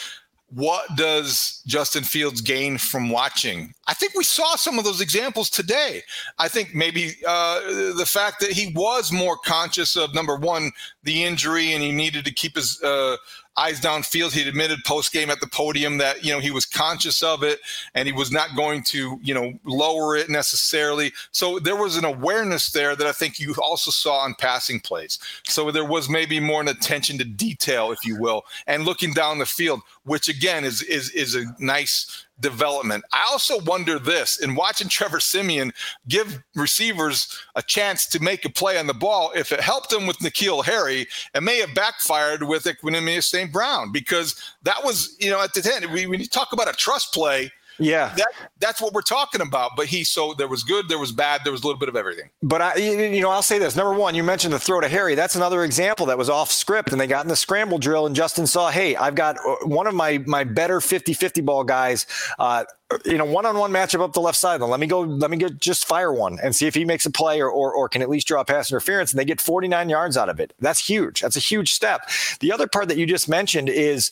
what 0.54 0.96
does 0.98 1.62
Justin 1.66 2.04
Fields 2.04 2.42
gain 2.42 2.78
from 2.78 3.10
watching? 3.10 3.74
I 3.88 3.94
think 3.94 4.16
we 4.16 4.24
saw 4.26 4.56
some 4.56 4.78
of 4.78 4.84
those 4.84 5.00
examples 5.00 5.50
today. 5.50 6.02
I 6.40 6.50
think 6.50 6.76
maybe 6.76 7.16
uh, 7.26 7.62
the 7.96 8.06
fact 8.06 8.42
that 8.42 8.52
he 8.52 8.74
was 8.76 9.14
more 9.14 9.38
conscious 9.38 9.96
of 9.96 10.14
number 10.14 10.36
one, 10.36 10.72
the 11.04 11.24
injury, 11.24 11.72
and 11.72 11.82
he 11.82 11.94
needed 11.94 12.26
to 12.26 12.34
keep 12.34 12.56
his 12.56 12.82
uh, 12.84 13.16
eyes 13.58 13.80
downfield. 13.80 14.32
He'd 14.32 14.48
admitted 14.48 14.80
post 14.86 15.12
game 15.12 15.30
at 15.30 15.40
the 15.40 15.48
podium 15.48 15.98
that 15.98 16.24
you 16.24 16.32
know 16.32 16.40
he 16.40 16.52
was 16.52 16.66
conscious 16.66 17.22
of 17.22 17.44
it 17.44 17.60
and 17.94 18.08
he 18.08 18.14
was 18.14 18.32
not 18.32 18.56
going 18.56 18.84
to 18.84 19.20
you 19.22 19.34
know 19.34 19.54
lower 19.66 20.16
it 20.16 20.30
necessarily. 20.30 21.12
So 21.32 21.60
there 21.60 21.76
was 21.76 21.98
an 21.98 22.06
awareness 22.06 22.72
there 22.72 22.96
that 22.96 23.08
I 23.08 23.12
think 23.12 23.40
you 23.40 23.56
also 23.62 23.92
saw 23.92 24.20
on 24.20 24.36
passing 24.36 24.80
plays. 24.80 25.20
So 25.46 25.72
there 25.72 25.86
was 25.86 26.10
maybe 26.10 26.40
more 26.40 26.62
an 26.62 26.68
attention 26.68 27.18
to 27.18 27.26
detail, 27.26 27.92
if 27.92 28.06
you 28.06 28.20
will, 28.20 28.44
and 28.68 28.86
looking 28.86 29.14
down 29.14 29.40
the 29.40 29.46
field, 29.46 29.82
which 30.04 30.30
again 30.30 30.64
is 30.64 30.82
is 30.84 31.10
is 31.12 31.36
a 31.36 31.46
nice 31.60 32.26
development. 32.40 33.04
I 33.12 33.28
also 33.30 33.60
wonder 33.62 34.00
this 34.00 34.40
in 34.40 34.56
watching 34.56 34.90
Trevor 34.90 35.20
Siemian 35.20 35.72
give 36.08 36.42
receivers 36.56 37.38
a 37.56 37.62
chance 37.62 38.08
to 38.08 38.20
make 38.20 38.46
a 38.46 38.50
play 38.50 38.78
on 38.78 38.88
the 38.88 38.94
ball, 38.94 39.32
if 39.36 39.52
it 39.52 39.60
helped 39.60 39.94
him 39.94 40.08
with 40.08 40.18
N'Keal 40.20 40.66
Harry, 40.66 41.08
it 41.34 41.44
may 41.44 41.60
have 41.60 41.76
backfired 41.76 42.44
with 42.44 42.64
Equanimeous 42.64 43.24
St. 43.24 43.52
Brown 43.52 43.92
because 43.92 44.36
that 44.64 44.84
was, 44.84 45.16
you 45.20 45.30
know, 45.30 45.42
at 45.42 45.54
the 45.54 45.72
end, 45.74 45.92
when 45.92 46.20
you 46.20 46.28
talk 46.28 46.54
about 46.54 46.70
a 46.70 46.74
trust 46.74 47.14
play, 47.14 47.52
yeah, 47.80 48.14
that 48.16 48.28
that's 48.60 48.82
what 48.82 48.94
we're 48.94 49.02
talking 49.02 49.42
about. 49.42 49.72
But 49.76 49.88
he 49.88 50.04
so 50.04 50.34
there 50.34 50.48
was 50.48 50.64
good, 50.64 50.90
there 50.90 51.00
was 51.00 51.12
bad, 51.12 51.42
there 51.44 51.52
was 51.52 51.64
a 51.64 51.66
little 51.66 51.80
bit 51.80 51.90
of 51.90 51.96
everything. 51.96 52.30
But 52.44 52.62
I, 52.62 52.76
you 52.76 53.22
know, 53.22 53.30
I'll 53.30 53.42
say 53.42 53.60
this: 53.60 53.76
number 53.76 53.94
one, 53.94 54.16
you 54.16 54.24
mentioned 54.24 54.54
the 54.54 54.60
throw 54.60 54.82
to 54.82 54.88
Harry. 54.88 55.16
That's 55.16 55.36
another 55.36 55.64
example 55.64 56.06
that 56.08 56.18
was 56.18 56.30
off 56.30 56.52
script, 56.52 56.92
and 56.92 57.00
they 57.00 57.08
got 57.08 57.26
in 57.26 57.30
the 57.30 57.36
scramble 57.36 57.78
drill, 57.78 58.06
and 58.06 58.16
Justin 58.16 58.48
saw, 58.48 58.70
hey, 58.70 58.96
I've 58.96 59.16
got 59.16 59.38
uh, 59.46 59.56
one 59.66 59.88
of 59.88 59.96
my 59.96 60.20
my 60.26 60.44
better 60.44 60.80
50-50 60.80 61.46
ball 61.46 61.64
guys. 61.64 62.06
Uh, 62.38 62.66
you 63.06 63.18
know, 63.18 63.26
one-on-one 63.26 63.72
matchup 63.72 64.02
up 64.02 64.14
the 64.14 64.22
left 64.22 64.38
side. 64.38 64.62
then 64.62 64.70
Let 64.70 64.80
me 64.80 64.88
go. 64.88 65.02
Let 65.02 65.32
me 65.32 65.38
get 65.38 65.60
just 65.60 65.86
fire 65.86 66.14
one 66.14 66.40
and 66.44 66.56
see 66.56 66.68
if 66.68 66.76
he 66.76 66.86
makes 66.86 67.06
a 67.06 67.12
play 67.12 67.42
or, 67.42 67.50
or, 67.50 67.74
or 67.74 67.88
can 67.88 68.02
at 68.02 68.10
least 68.10 68.28
draw 68.28 68.44
pass 68.44 68.72
interference. 68.72 69.12
And 69.12 69.20
they 69.20 69.26
get 69.26 69.40
49 69.40 69.90
yards 69.90 70.18
out 70.18 70.30
of 70.30 70.40
it. 70.40 70.54
That's 70.60 70.88
huge. 70.88 71.22
That's 71.22 71.38
a 71.38 71.40
huge 71.42 71.72
step. 71.72 72.10
The 72.40 72.52
other 72.52 72.68
part 72.68 72.88
that 72.90 72.98
you 72.98 73.06
just 73.06 73.30
mentioned 73.30 73.70
is 73.70 74.12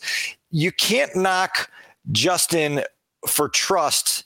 you 0.51 0.71
can't 0.71 1.15
knock 1.15 1.69
Justin 2.11 2.83
for 3.27 3.49
trust 3.49 4.23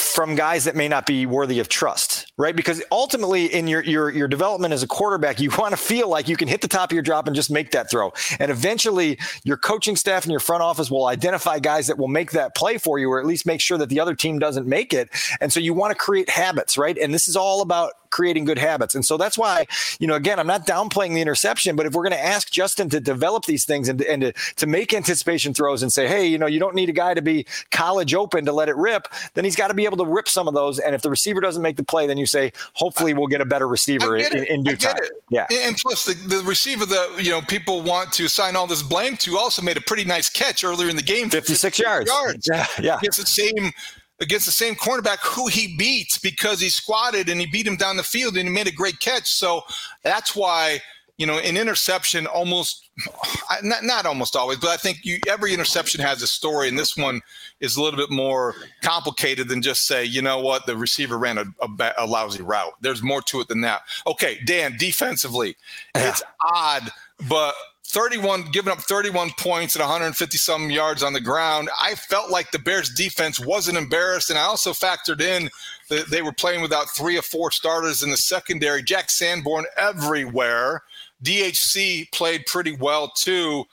from 0.00 0.34
guys 0.34 0.64
that 0.64 0.74
may 0.74 0.88
not 0.88 1.06
be 1.06 1.26
worthy 1.26 1.58
of 1.60 1.68
trust, 1.68 2.32
right? 2.36 2.56
Because 2.56 2.82
ultimately, 2.90 3.46
in 3.46 3.68
your 3.68 3.82
your 3.82 4.10
your 4.10 4.28
development 4.28 4.72
as 4.72 4.82
a 4.82 4.86
quarterback, 4.86 5.40
you 5.40 5.50
want 5.58 5.72
to 5.72 5.76
feel 5.76 6.08
like 6.08 6.28
you 6.28 6.36
can 6.36 6.48
hit 6.48 6.60
the 6.60 6.68
top 6.68 6.90
of 6.90 6.94
your 6.94 7.02
drop 7.02 7.26
and 7.26 7.36
just 7.36 7.50
make 7.50 7.70
that 7.72 7.90
throw. 7.90 8.12
And 8.38 8.50
eventually, 8.50 9.18
your 9.44 9.56
coaching 9.56 9.96
staff 9.96 10.24
and 10.24 10.30
your 10.30 10.40
front 10.40 10.62
office 10.62 10.90
will 10.90 11.06
identify 11.06 11.58
guys 11.58 11.86
that 11.86 11.98
will 11.98 12.08
make 12.08 12.32
that 12.32 12.54
play 12.54 12.78
for 12.78 12.98
you, 12.98 13.10
or 13.10 13.20
at 13.20 13.26
least 13.26 13.46
make 13.46 13.60
sure 13.60 13.78
that 13.78 13.88
the 13.88 14.00
other 14.00 14.14
team 14.14 14.38
doesn't 14.38 14.66
make 14.66 14.92
it. 14.92 15.10
And 15.40 15.52
so, 15.52 15.60
you 15.60 15.74
want 15.74 15.92
to 15.92 15.94
create 15.94 16.30
habits, 16.30 16.78
right? 16.78 16.96
And 16.96 17.12
this 17.12 17.28
is 17.28 17.36
all 17.36 17.62
about 17.62 17.92
creating 18.10 18.44
good 18.44 18.58
habits. 18.58 18.94
And 18.94 19.04
so 19.04 19.16
that's 19.16 19.38
why, 19.38 19.66
you 19.98 20.06
know, 20.06 20.14
again, 20.14 20.38
I'm 20.38 20.46
not 20.46 20.66
downplaying 20.66 21.14
the 21.14 21.20
interception, 21.20 21.76
but 21.76 21.86
if 21.86 21.94
we're 21.94 22.02
going 22.02 22.12
to 22.12 22.24
ask 22.24 22.50
Justin 22.50 22.88
to 22.90 23.00
develop 23.00 23.44
these 23.44 23.64
things 23.64 23.88
and, 23.88 24.02
and 24.02 24.22
to, 24.22 24.32
to 24.56 24.66
make 24.66 24.92
anticipation 24.92 25.54
throws 25.54 25.82
and 25.82 25.92
say, 25.92 26.06
hey, 26.06 26.26
you 26.26 26.38
know, 26.38 26.46
you 26.46 26.58
don't 26.58 26.74
need 26.74 26.88
a 26.88 26.92
guy 26.92 27.14
to 27.14 27.22
be 27.22 27.46
college 27.70 28.14
open 28.14 28.44
to 28.44 28.52
let 28.52 28.68
it 28.68 28.76
rip, 28.76 29.08
then 29.34 29.44
he's 29.44 29.56
got 29.56 29.68
to 29.68 29.74
be 29.74 29.84
able 29.84 29.96
to 29.96 30.04
rip 30.04 30.28
some 30.28 30.48
of 30.48 30.54
those. 30.54 30.78
And 30.78 30.94
if 30.94 31.02
the 31.02 31.10
receiver 31.10 31.40
doesn't 31.40 31.62
make 31.62 31.76
the 31.76 31.84
play, 31.84 32.06
then 32.06 32.18
you 32.18 32.26
say, 32.26 32.52
hopefully 32.74 33.14
we'll 33.14 33.28
get 33.28 33.40
a 33.40 33.44
better 33.44 33.68
receiver 33.68 34.16
in, 34.16 34.44
in, 34.44 34.62
due 34.62 34.76
time. 34.76 34.96
It. 34.98 35.10
Yeah. 35.30 35.46
And 35.50 35.76
plus, 35.76 36.04
the, 36.04 36.14
the 36.14 36.42
receiver 36.42 36.86
that, 36.86 37.24
you 37.24 37.30
know, 37.30 37.40
people 37.42 37.82
want 37.82 38.12
to 38.14 38.24
assign 38.24 38.56
all 38.56 38.66
this 38.66 38.82
blame 38.82 39.16
to 39.18 39.38
also 39.38 39.62
made 39.62 39.76
a 39.76 39.80
pretty 39.80 40.04
nice 40.04 40.28
catch 40.28 40.64
earlier 40.64 40.88
in 40.88 40.96
the 40.96 41.02
game. 41.02 41.30
56 41.30 41.78
yards. 41.78 42.10
yards. 42.10 42.48
Yeah. 42.50 42.66
yeah. 42.80 42.98
It's 43.02 43.16
the 43.16 43.26
same 43.26 43.72
against 44.20 44.46
the 44.46 44.52
same 44.52 44.74
cornerback 44.74 45.18
who 45.22 45.46
he 45.48 45.76
beats 45.76 46.18
because 46.18 46.60
he 46.60 46.68
squatted 46.68 47.28
and 47.28 47.40
he 47.40 47.46
beat 47.46 47.66
him 47.66 47.76
down 47.76 47.96
the 47.96 48.02
field 48.02 48.36
and 48.36 48.48
he 48.48 48.54
made 48.54 48.66
a 48.66 48.72
great 48.72 49.00
catch. 49.00 49.30
So 49.30 49.62
that's 50.02 50.36
why 50.36 50.80
you 51.16 51.26
know 51.26 51.38
an 51.38 51.56
interception 51.56 52.26
almost 52.26 52.90
not, 53.62 53.84
not 53.84 54.06
almost 54.06 54.36
always, 54.36 54.58
but 54.58 54.70
I 54.70 54.76
think 54.76 55.04
you, 55.04 55.18
every 55.28 55.52
interception 55.52 56.00
has 56.00 56.22
a 56.22 56.26
story, 56.26 56.68
and 56.68 56.78
this 56.78 56.96
one 56.96 57.20
is 57.60 57.76
a 57.76 57.82
little 57.82 57.98
bit 57.98 58.10
more 58.10 58.54
complicated 58.82 59.48
than 59.48 59.62
just 59.62 59.86
say, 59.86 60.04
you 60.04 60.22
know 60.22 60.40
what, 60.40 60.66
the 60.66 60.76
receiver 60.76 61.18
ran 61.18 61.38
a, 61.38 61.44
a, 61.62 61.92
a 61.98 62.06
lousy 62.06 62.42
route. 62.42 62.72
There's 62.80 63.02
more 63.02 63.22
to 63.22 63.40
it 63.40 63.48
than 63.48 63.60
that. 63.62 63.82
Okay, 64.06 64.40
Dan, 64.44 64.76
defensively, 64.78 65.56
yeah. 65.94 66.08
it's 66.08 66.22
odd, 66.40 66.90
but 67.28 67.54
31 67.90 68.50
giving 68.52 68.72
up 68.72 68.80
31 68.80 69.30
points 69.38 69.74
and 69.74 69.80
150 69.80 70.38
some 70.38 70.70
yards 70.70 71.02
on 71.02 71.12
the 71.12 71.20
ground. 71.20 71.68
I 71.80 71.94
felt 71.94 72.30
like 72.30 72.50
the 72.50 72.58
Bears 72.58 72.90
defense 72.90 73.40
wasn't 73.40 73.78
embarrassed 73.78 74.30
and 74.30 74.38
I 74.38 74.42
also 74.42 74.72
factored 74.72 75.20
in 75.20 75.50
that 75.88 76.10
they 76.10 76.22
were 76.22 76.32
playing 76.32 76.62
without 76.62 76.90
three 76.90 77.18
or 77.18 77.22
four 77.22 77.50
starters 77.50 78.02
in 78.02 78.10
the 78.10 78.16
secondary. 78.16 78.82
Jack 78.82 79.10
Sanborn 79.10 79.66
everywhere. 79.76 80.82
DHC 81.22 82.10
played 82.12 82.46
pretty 82.46 82.72
well 82.72 83.12
too. 83.14 83.64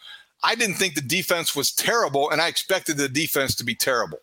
I 0.43 0.55
didn't 0.55 0.75
think 0.75 0.95
the 0.95 1.01
defense 1.01 1.55
was 1.55 1.71
terrible, 1.71 2.29
and 2.29 2.41
I 2.41 2.47
expected 2.47 2.97
the 2.97 3.09
defense 3.09 3.55
to 3.55 3.63
be 3.63 3.75
terrible. 3.75 4.19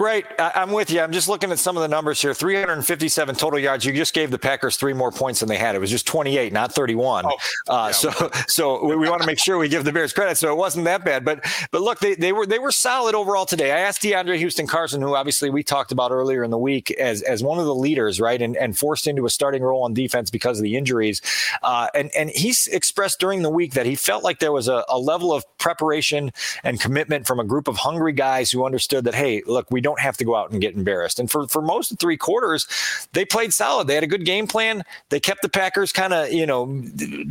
Right. 0.00 0.26
I'm 0.40 0.72
with 0.72 0.90
you. 0.90 1.00
I'm 1.00 1.12
just 1.12 1.28
looking 1.28 1.52
at 1.52 1.60
some 1.60 1.76
of 1.76 1.82
the 1.82 1.88
numbers 1.88 2.20
here 2.20 2.34
357 2.34 3.36
total 3.36 3.60
yards. 3.60 3.84
You 3.84 3.92
just 3.92 4.12
gave 4.12 4.32
the 4.32 4.38
Packers 4.40 4.76
three 4.76 4.92
more 4.92 5.12
points 5.12 5.38
than 5.38 5.48
they 5.48 5.56
had. 5.56 5.76
It 5.76 5.78
was 5.78 5.88
just 5.88 6.04
28, 6.04 6.52
not 6.52 6.72
31. 6.72 7.26
Oh, 7.26 7.28
uh, 7.68 7.86
yeah. 7.86 7.90
So, 7.92 8.10
so 8.48 8.84
we, 8.84 8.96
we 8.96 9.08
want 9.08 9.22
to 9.22 9.26
make 9.26 9.38
sure 9.38 9.56
we 9.56 9.68
give 9.68 9.84
the 9.84 9.92
Bears 9.92 10.12
credit. 10.12 10.36
So 10.36 10.52
it 10.52 10.56
wasn't 10.56 10.86
that 10.86 11.04
bad. 11.04 11.24
But, 11.24 11.46
but 11.70 11.80
look, 11.80 12.00
they, 12.00 12.16
they 12.16 12.32
were 12.32 12.44
they 12.44 12.58
were 12.58 12.72
solid 12.72 13.14
overall 13.14 13.46
today. 13.46 13.70
I 13.70 13.78
asked 13.78 14.02
DeAndre 14.02 14.36
Houston 14.36 14.66
Carson, 14.66 15.00
who 15.00 15.14
obviously 15.14 15.48
we 15.48 15.62
talked 15.62 15.92
about 15.92 16.10
earlier 16.10 16.42
in 16.42 16.50
the 16.50 16.58
week 16.58 16.90
as, 16.90 17.22
as 17.22 17.44
one 17.44 17.60
of 17.60 17.64
the 17.64 17.74
leaders, 17.74 18.20
right, 18.20 18.42
and, 18.42 18.56
and 18.56 18.76
forced 18.76 19.06
into 19.06 19.26
a 19.26 19.30
starting 19.30 19.62
role 19.62 19.84
on 19.84 19.94
defense 19.94 20.28
because 20.28 20.58
of 20.58 20.64
the 20.64 20.76
injuries. 20.76 21.22
Uh, 21.62 21.86
and, 21.94 22.10
and 22.16 22.30
he's 22.30 22.66
expressed 22.66 23.20
during 23.20 23.42
the 23.42 23.50
week 23.50 23.74
that 23.74 23.86
he 23.86 23.94
felt 23.94 24.24
like 24.24 24.40
there 24.40 24.52
was 24.52 24.66
a, 24.66 24.84
a 24.88 24.98
level 24.98 25.32
of 25.32 25.44
preparation 25.58 26.32
and 26.64 26.80
commitment 26.80 27.28
from 27.28 27.38
a 27.38 27.44
group 27.44 27.68
of 27.68 27.76
hungry 27.76 28.12
guys 28.12 28.50
who 28.50 28.66
understood 28.66 29.04
that, 29.04 29.14
hey, 29.14 29.40
look, 29.46 29.70
we 29.70 29.83
don't 29.84 30.00
have 30.00 30.16
to 30.16 30.24
go 30.24 30.34
out 30.34 30.50
and 30.50 30.60
get 30.60 30.74
embarrassed. 30.74 31.20
And 31.20 31.30
for, 31.30 31.46
for 31.46 31.62
most 31.62 31.92
of 31.92 31.98
three 31.98 32.16
quarters, 32.16 32.66
they 33.12 33.24
played 33.24 33.54
solid. 33.54 33.86
They 33.86 33.94
had 33.94 34.02
a 34.02 34.08
good 34.08 34.24
game 34.24 34.48
plan. 34.48 34.82
They 35.10 35.20
kept 35.20 35.42
the 35.42 35.48
Packers 35.48 35.92
kind 35.92 36.12
of, 36.12 36.32
you 36.32 36.46
know, 36.46 36.82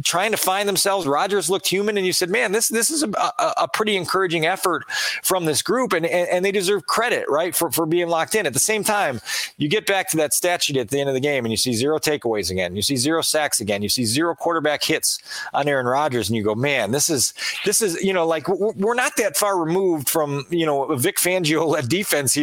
trying 0.03 0.31
to 0.31 0.37
find 0.37 0.69
themselves. 0.69 1.05
Rodgers 1.05 1.49
looked 1.49 1.67
human, 1.67 1.97
and 1.97 2.05
you 2.05 2.13
said, 2.13 2.29
man, 2.29 2.51
this 2.51 2.69
this 2.69 2.89
is 2.89 3.03
a, 3.03 3.09
a, 3.09 3.53
a 3.63 3.67
pretty 3.67 3.97
encouraging 3.97 4.45
effort 4.45 4.89
from 5.23 5.45
this 5.45 5.61
group, 5.61 5.93
and, 5.93 6.05
and, 6.05 6.29
and 6.29 6.45
they 6.45 6.51
deserve 6.51 6.85
credit, 6.85 7.25
right, 7.27 7.55
for, 7.55 7.71
for 7.71 7.85
being 7.85 8.07
locked 8.07 8.35
in. 8.35 8.45
At 8.45 8.53
the 8.53 8.59
same 8.59 8.83
time, 8.83 9.19
you 9.57 9.67
get 9.67 9.85
back 9.85 10.09
to 10.11 10.17
that 10.17 10.33
stat 10.33 10.63
sheet 10.63 10.77
at 10.77 10.89
the 10.89 10.99
end 10.99 11.09
of 11.09 11.15
the 11.15 11.19
game, 11.19 11.43
and 11.45 11.51
you 11.51 11.57
see 11.57 11.73
zero 11.73 11.97
takeaways 11.99 12.51
again. 12.51 12.75
You 12.75 12.81
see 12.81 12.95
zero 12.95 13.21
sacks 13.21 13.59
again. 13.59 13.81
You 13.81 13.89
see 13.89 14.05
zero 14.05 14.35
quarterback 14.35 14.83
hits 14.83 15.19
on 15.53 15.67
Aaron 15.67 15.87
Rodgers, 15.87 16.29
and 16.29 16.37
you 16.37 16.43
go, 16.43 16.55
man, 16.55 16.91
this 16.91 17.09
is 17.09 17.33
this 17.65 17.81
is 17.81 18.01
you 18.03 18.13
know 18.13 18.25
like 18.25 18.47
we're 18.47 18.93
not 18.93 19.15
that 19.17 19.35
far 19.35 19.57
removed 19.57 20.09
from 20.09 20.45
you 20.49 20.65
know 20.65 20.95
Vic 20.95 21.17
Fangio 21.17 21.65
led 21.65 21.89
defense 21.89 22.33
here 22.33 22.42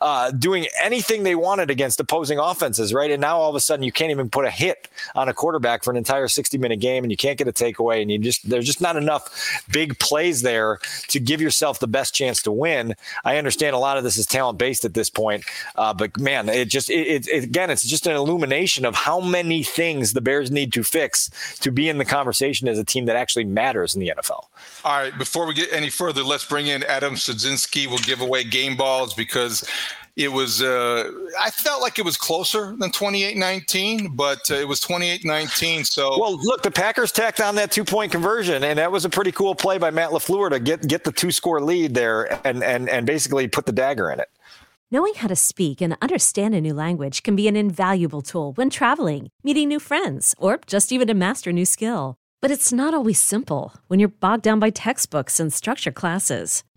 uh, 0.00 0.30
doing 0.32 0.66
anything 0.82 1.22
they 1.22 1.34
wanted 1.34 1.70
against 1.70 2.00
opposing 2.00 2.38
offenses, 2.38 2.92
right? 2.92 3.10
And 3.10 3.20
now 3.20 3.38
all 3.38 3.50
of 3.50 3.54
a 3.54 3.60
sudden 3.60 3.82
you 3.82 3.92
can't 3.92 4.10
even 4.10 4.30
put 4.30 4.44
a 4.44 4.50
hit 4.50 4.88
on 5.14 5.28
a 5.28 5.34
quarterback 5.34 5.84
for 5.84 5.90
an 5.90 5.96
entire 5.96 6.28
60 6.28 6.58
minute 6.58 6.80
game 6.80 7.04
and 7.04 7.10
you 7.10 7.16
can't 7.16 7.38
get 7.38 7.48
a 7.48 7.52
takeaway 7.52 8.02
and 8.02 8.10
you 8.10 8.18
just 8.18 8.48
there's 8.48 8.66
just 8.66 8.80
not 8.80 8.96
enough 8.96 9.62
big 9.70 9.98
plays 9.98 10.42
there 10.42 10.78
to 11.08 11.20
give 11.20 11.40
yourself 11.40 11.78
the 11.78 11.86
best 11.86 12.14
chance 12.14 12.42
to 12.42 12.52
win. 12.52 12.94
I 13.24 13.36
understand 13.36 13.74
a 13.74 13.78
lot 13.78 13.96
of 13.96 14.04
this 14.04 14.16
is 14.16 14.26
talent 14.26 14.58
based 14.58 14.84
at 14.84 14.94
this 14.94 15.10
point, 15.10 15.44
uh, 15.76 15.94
but 15.94 16.18
man, 16.18 16.48
it 16.48 16.68
just 16.68 16.90
it, 16.90 17.26
it, 17.28 17.44
again 17.44 17.70
it's 17.70 17.84
just 17.84 18.06
an 18.06 18.16
illumination 18.16 18.84
of 18.84 18.94
how 18.94 19.20
many 19.20 19.62
things 19.62 20.12
the 20.12 20.20
Bears 20.20 20.50
need 20.50 20.72
to 20.72 20.82
fix 20.82 21.30
to 21.60 21.70
be 21.70 21.88
in 21.88 21.98
the 21.98 22.04
conversation 22.04 22.68
as 22.68 22.78
a 22.78 22.84
team 22.84 23.06
that 23.06 23.16
actually 23.16 23.44
matters 23.44 23.94
in 23.94 24.00
the 24.00 24.12
NFL. 24.16 24.44
All 24.84 24.98
right, 24.98 25.16
before 25.16 25.46
we 25.46 25.54
get 25.54 25.72
any 25.72 25.90
further, 25.90 26.22
let's 26.22 26.44
bring 26.44 26.66
in 26.66 26.82
Adam 26.84 27.14
Sadzinski. 27.14 27.86
We'll 27.86 27.98
give 27.98 28.20
away 28.20 28.44
game 28.44 28.76
balls 28.76 29.14
because 29.14 29.27
it 30.18 30.32
was 30.32 30.62
uh, 30.62 31.10
I 31.40 31.50
felt 31.50 31.80
like 31.80 31.98
it 31.98 32.04
was 32.04 32.16
closer 32.16 32.74
than 32.76 32.90
28-19, 32.90 34.16
but 34.16 34.50
uh, 34.50 34.54
it 34.54 34.66
was 34.66 34.80
28-19. 34.80 35.86
So 35.86 36.18
well, 36.20 36.36
look, 36.42 36.62
the 36.62 36.72
Packers 36.72 37.12
tacked 37.12 37.40
on 37.40 37.54
that 37.54 37.70
two 37.70 37.84
point 37.84 38.10
conversion, 38.10 38.64
and 38.64 38.78
that 38.80 38.90
was 38.90 39.04
a 39.04 39.08
pretty 39.08 39.30
cool 39.30 39.54
play 39.54 39.78
by 39.78 39.90
Matt 39.90 40.10
LaFleur 40.10 40.50
to 40.50 40.58
get 40.58 40.86
get 40.88 41.04
the 41.04 41.12
two 41.12 41.30
score 41.30 41.60
lead 41.60 41.94
there, 41.94 42.40
and 42.44 42.64
and 42.64 42.88
and 42.88 43.06
basically 43.06 43.46
put 43.46 43.64
the 43.64 43.72
dagger 43.72 44.10
in 44.10 44.18
it. 44.18 44.28
Knowing 44.90 45.14
how 45.14 45.28
to 45.28 45.36
speak 45.36 45.80
and 45.80 45.96
understand 46.00 46.54
a 46.54 46.60
new 46.60 46.74
language 46.74 47.22
can 47.22 47.36
be 47.36 47.46
an 47.46 47.54
invaluable 47.54 48.22
tool 48.22 48.52
when 48.54 48.70
traveling, 48.70 49.28
meeting 49.44 49.68
new 49.68 49.78
friends, 49.78 50.34
or 50.38 50.58
just 50.66 50.90
even 50.90 51.06
to 51.06 51.14
master 51.14 51.50
a 51.50 51.52
new 51.52 51.66
skill. 51.66 52.16
But 52.40 52.50
it's 52.50 52.72
not 52.72 52.94
always 52.94 53.20
simple 53.20 53.74
when 53.88 54.00
you're 54.00 54.08
bogged 54.08 54.42
down 54.42 54.58
by 54.58 54.70
textbooks 54.70 55.38
and 55.38 55.52
structure 55.52 55.92
classes. 55.92 56.64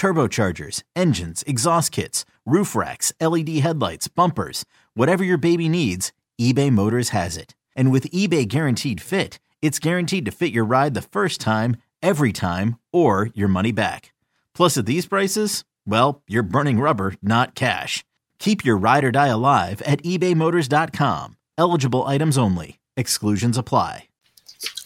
turbochargers, 0.00 0.82
engines, 0.96 1.44
exhaust 1.46 1.92
kits, 1.92 2.24
roof 2.46 2.74
racks, 2.74 3.12
LED 3.20 3.50
headlights, 3.58 4.08
bumpers, 4.08 4.64
whatever 4.94 5.22
your 5.22 5.36
baby 5.36 5.68
needs, 5.68 6.12
eBay 6.40 6.72
Motors 6.72 7.10
has 7.10 7.36
it. 7.36 7.54
And 7.76 7.92
with 7.92 8.10
eBay 8.10 8.48
Guaranteed 8.48 9.02
Fit, 9.02 9.38
it's 9.60 9.78
guaranteed 9.78 10.24
to 10.24 10.30
fit 10.30 10.52
your 10.52 10.64
ride 10.64 10.94
the 10.94 11.02
first 11.02 11.38
time, 11.38 11.76
every 12.02 12.32
time, 12.32 12.78
or 12.94 13.28
your 13.34 13.48
money 13.48 13.72
back. 13.72 14.14
Plus, 14.54 14.78
at 14.78 14.86
these 14.86 15.04
prices, 15.04 15.64
well, 15.86 16.22
you're 16.26 16.42
burning 16.42 16.80
rubber, 16.80 17.14
not 17.20 17.54
cash. 17.54 18.02
Keep 18.38 18.64
your 18.64 18.78
ride 18.78 19.04
or 19.04 19.10
die 19.10 19.28
alive 19.28 19.82
at 19.82 20.02
ebaymotors.com. 20.02 21.36
Eligible 21.58 22.06
items 22.06 22.38
only. 22.38 22.78
Exclusions 22.96 23.58
apply. 23.58 24.04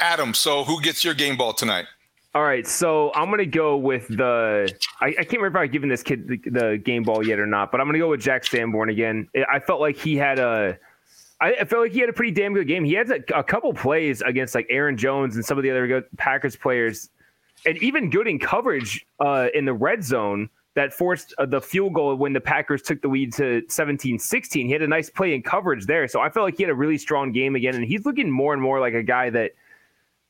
Adam, 0.01 0.35
so 0.35 0.65
who 0.65 0.81
gets 0.81 1.05
your 1.05 1.15
game 1.15 1.37
ball 1.37 1.53
tonight? 1.53 1.87
All 2.35 2.43
right, 2.43 2.67
so 2.67 3.13
I'm 3.15 3.31
gonna 3.31 3.47
go 3.47 3.77
with 3.77 4.09
the. 4.09 4.69
I, 5.01 5.07
I 5.07 5.13
can't 5.13 5.35
remember 5.35 5.61
if 5.61 5.65
I've 5.67 5.73
given 5.73 5.89
this 5.89 6.03
kid 6.03 6.27
the, 6.27 6.51
the, 6.51 6.79
game 6.79 7.05
ball 7.05 7.25
yet 7.25 7.39
or 7.39 7.47
not, 7.47 7.71
but 7.71 7.81
I'm 7.81 7.87
gonna 7.87 7.99
go 8.01 8.11
with 8.11 8.21
Jack 8.21 8.45
Sanborn 8.45 8.91
again. 8.91 9.29
I 9.49 9.61
felt 9.61 9.81
like 9.81 9.97
he 9.97 10.17
had 10.17 10.41
a. 10.41 10.77
I 11.41 11.65
felt 11.65 11.83
like 11.83 11.93
he 11.93 12.01
had 12.01 12.09
a 12.09 12.13
pretty 12.13 12.33
damn 12.33 12.55
good 12.55 12.67
game. 12.67 12.85
He 12.85 12.95
had 12.95 13.11
a, 13.11 13.39
a 13.39 13.45
couple 13.45 13.73
plays 13.73 14.21
against 14.23 14.55
like 14.55 14.67
Aaron 14.71 14.97
Jones 14.97 15.37
and 15.37 15.45
some 15.45 15.59
of 15.59 15.63
the 15.63 15.71
other 15.71 16.09
Packers 16.17 16.57
players, 16.57 17.11
and 17.67 17.81
even 17.83 18.11
good 18.11 18.27
in 18.27 18.41
coverage 18.41 19.07
uh, 19.21 19.49
in 19.55 19.65
the 19.65 19.75
red 19.75 20.03
zone 20.03 20.49
that 20.75 20.93
forced 20.93 21.35
uh, 21.39 21.47
the 21.47 21.61
field 21.61 21.95
goal 21.95 22.17
when 22.17 22.33
the 22.33 22.41
Packers 22.41 22.83
took 22.83 23.01
the 23.01 23.07
lead 23.07 23.33
to 23.35 23.63
17-16. 23.69 24.67
He 24.67 24.73
had 24.73 24.83
a 24.83 24.89
nice 24.89 25.09
play 25.09 25.35
in 25.35 25.43
coverage 25.43 25.87
there, 25.87 26.09
so 26.09 26.21
I 26.21 26.31
felt 26.31 26.45
like 26.45 26.57
he 26.57 26.65
had 26.65 26.71
a 26.71 26.75
really 26.75 26.99
strong 26.99 27.31
game 27.31 27.55
again, 27.55 27.77
and 27.77 27.85
he's 27.85 28.05
looking 28.05 28.29
more 28.29 28.53
and 28.53 28.61
more 28.61 28.81
like 28.81 28.95
a 28.95 29.03
guy 29.03 29.31
that 29.31 29.53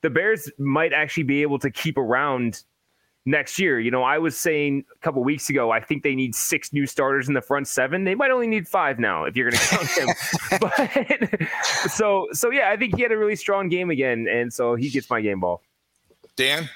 the 0.04 0.10
Bears 0.10 0.50
might 0.58 0.92
actually 0.92 1.22
be 1.22 1.40
able 1.40 1.58
to 1.58 1.70
keep 1.70 1.96
around 1.96 2.62
next 3.24 3.58
year. 3.58 3.80
You 3.80 3.90
know, 3.90 4.02
I 4.02 4.18
was 4.18 4.36
saying 4.36 4.84
a 4.94 4.98
couple 4.98 5.24
weeks 5.24 5.48
ago, 5.48 5.70
I 5.70 5.80
think 5.80 6.02
they 6.02 6.14
need 6.14 6.34
six 6.34 6.74
new 6.74 6.86
starters 6.86 7.26
in 7.26 7.32
the 7.32 7.40
front 7.40 7.66
seven. 7.68 8.04
They 8.04 8.14
might 8.14 8.30
only 8.30 8.46
need 8.46 8.68
five 8.68 8.98
now 8.98 9.24
if 9.24 9.34
you're 9.34 9.50
going 9.50 9.58
to 9.58 9.66
count 9.66 9.88
him. 9.88 11.40
but 11.40 11.90
so, 11.90 12.28
so 12.32 12.50
yeah, 12.50 12.68
I 12.68 12.76
think 12.76 12.96
he 12.96 13.02
had 13.02 13.12
a 13.12 13.16
really 13.16 13.34
strong 13.34 13.70
game 13.70 13.88
again, 13.88 14.28
and 14.28 14.52
so 14.52 14.74
he 14.74 14.90
gets 14.90 15.08
my 15.08 15.22
game 15.22 15.40
ball. 15.40 15.62
Dan. 16.36 16.68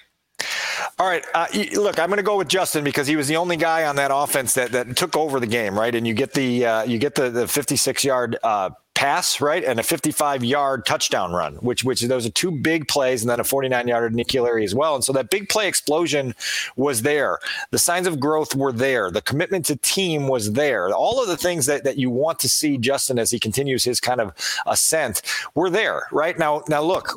All 1.00 1.06
right, 1.06 1.24
uh, 1.32 1.46
look, 1.74 2.00
I'm 2.00 2.08
going 2.08 2.16
to 2.16 2.24
go 2.24 2.36
with 2.36 2.48
Justin 2.48 2.82
because 2.82 3.06
he 3.06 3.14
was 3.14 3.28
the 3.28 3.36
only 3.36 3.56
guy 3.56 3.84
on 3.84 3.94
that 3.96 4.10
offense 4.12 4.54
that, 4.54 4.72
that 4.72 4.96
took 4.96 5.16
over 5.16 5.38
the 5.38 5.46
game, 5.46 5.78
right? 5.78 5.94
And 5.94 6.04
you 6.04 6.12
get 6.12 6.34
the 6.34 6.66
uh, 6.66 6.82
you 6.82 6.98
get 6.98 7.14
the 7.14 7.30
the 7.30 7.46
56 7.46 8.02
yard 8.02 8.36
uh, 8.42 8.70
pass, 8.98 9.40
right, 9.40 9.62
and 9.62 9.78
a 9.78 9.84
55 9.84 10.42
yard 10.42 10.84
touchdown 10.84 11.32
run, 11.32 11.54
which 11.56 11.84
which 11.84 12.00
those 12.02 12.26
are 12.26 12.30
two 12.30 12.50
big 12.50 12.88
plays, 12.88 13.22
and 13.22 13.30
then 13.30 13.38
a 13.38 13.44
49 13.44 13.86
yarder 13.86 14.10
N'Keal 14.10 14.44
Harry 14.44 14.64
as 14.64 14.74
well. 14.74 14.96
And 14.96 15.04
so 15.04 15.12
that 15.12 15.30
big 15.30 15.48
play 15.48 15.68
explosion 15.68 16.34
was 16.74 17.02
there. 17.02 17.38
The 17.70 17.78
signs 17.78 18.08
of 18.08 18.18
growth 18.18 18.56
were 18.56 18.72
there. 18.72 19.12
The 19.12 19.22
commitment 19.22 19.66
to 19.66 19.76
team 19.76 20.26
was 20.26 20.54
there. 20.54 20.92
All 20.92 21.22
of 21.22 21.28
the 21.28 21.36
things 21.36 21.66
that, 21.66 21.84
that 21.84 21.96
you 21.96 22.10
want 22.10 22.40
to 22.40 22.48
see 22.48 22.76
Justin 22.76 23.20
as 23.20 23.30
he 23.30 23.38
continues 23.38 23.84
his 23.84 24.00
kind 24.00 24.20
of 24.20 24.32
ascent 24.66 25.22
were 25.54 25.70
there, 25.70 26.08
right? 26.10 26.36
Now, 26.36 26.64
now 26.68 26.82
look, 26.82 27.16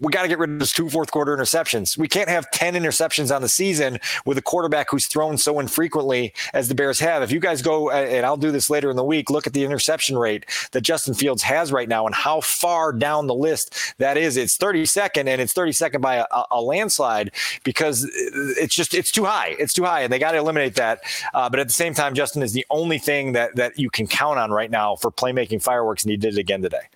we 0.00 0.12
got 0.12 0.22
to 0.22 0.28
get 0.28 0.38
rid 0.38 0.50
of 0.50 0.58
those 0.58 0.72
two 0.72 0.90
fourth 0.90 1.10
quarter 1.10 1.36
interceptions. 1.36 1.96
We 1.96 2.08
can't 2.08 2.28
have 2.28 2.50
10 2.50 2.74
interceptions 2.74 3.34
on 3.34 3.42
the 3.42 3.48
season 3.48 3.98
with 4.26 4.36
a 4.36 4.42
quarterback 4.42 4.90
who's 4.90 5.06
thrown 5.06 5.38
so 5.38 5.58
infrequently 5.58 6.34
as 6.52 6.68
the 6.68 6.74
Bears 6.74 7.00
have. 7.00 7.22
If 7.22 7.32
you 7.32 7.40
guys 7.40 7.62
go, 7.62 7.90
uh, 7.90 7.94
and 7.94 8.26
I'll 8.26 8.36
do 8.36 8.50
this 8.50 8.68
later 8.68 8.90
in 8.90 8.96
the 8.96 9.04
week, 9.04 9.30
look 9.30 9.46
at 9.46 9.54
the 9.54 9.64
interception 9.64 10.18
rate 10.18 10.44
that 10.72 10.82
Justin 10.82 11.14
Fields 11.14 11.42
has 11.42 11.72
right 11.72 11.88
now 11.88 12.06
and 12.06 12.14
how 12.14 12.40
far 12.42 12.92
down 12.92 13.26
the 13.26 13.34
list 13.34 13.94
that 13.98 14.18
is. 14.18 14.36
It's 14.36 14.58
32nd 14.58 15.28
and 15.28 15.40
it's 15.40 15.54
32nd 15.54 16.00
by 16.00 16.16
a, 16.16 16.26
a 16.50 16.60
landslide 16.60 17.30
because 17.64 18.08
it's 18.12 18.74
just, 18.74 18.92
it's 18.92 19.10
too 19.10 19.24
high. 19.24 19.56
It's 19.58 19.72
too 19.72 19.84
high 19.84 20.02
and 20.02 20.12
they 20.12 20.18
got 20.18 20.32
to 20.32 20.38
eliminate 20.38 20.74
that. 20.74 21.00
Uh, 21.32 21.48
but 21.48 21.58
at 21.58 21.68
the 21.68 21.74
same 21.74 21.94
time, 21.94 22.14
Justin 22.14 22.42
is 22.42 22.52
the 22.52 22.66
only 22.68 22.98
thing 22.98 23.32
that, 23.32 23.56
that 23.56 23.78
you 23.78 23.88
can 23.88 24.06
count 24.06 24.38
on 24.38 24.50
right 24.50 24.70
now 24.70 24.96
for 24.96 25.10
playmaking 25.10 25.62
fireworks 25.62 26.04
and 26.04 26.10
he 26.10 26.16
did 26.16 26.34
it 26.34 26.38
again 26.38 26.60
today. 26.60 26.88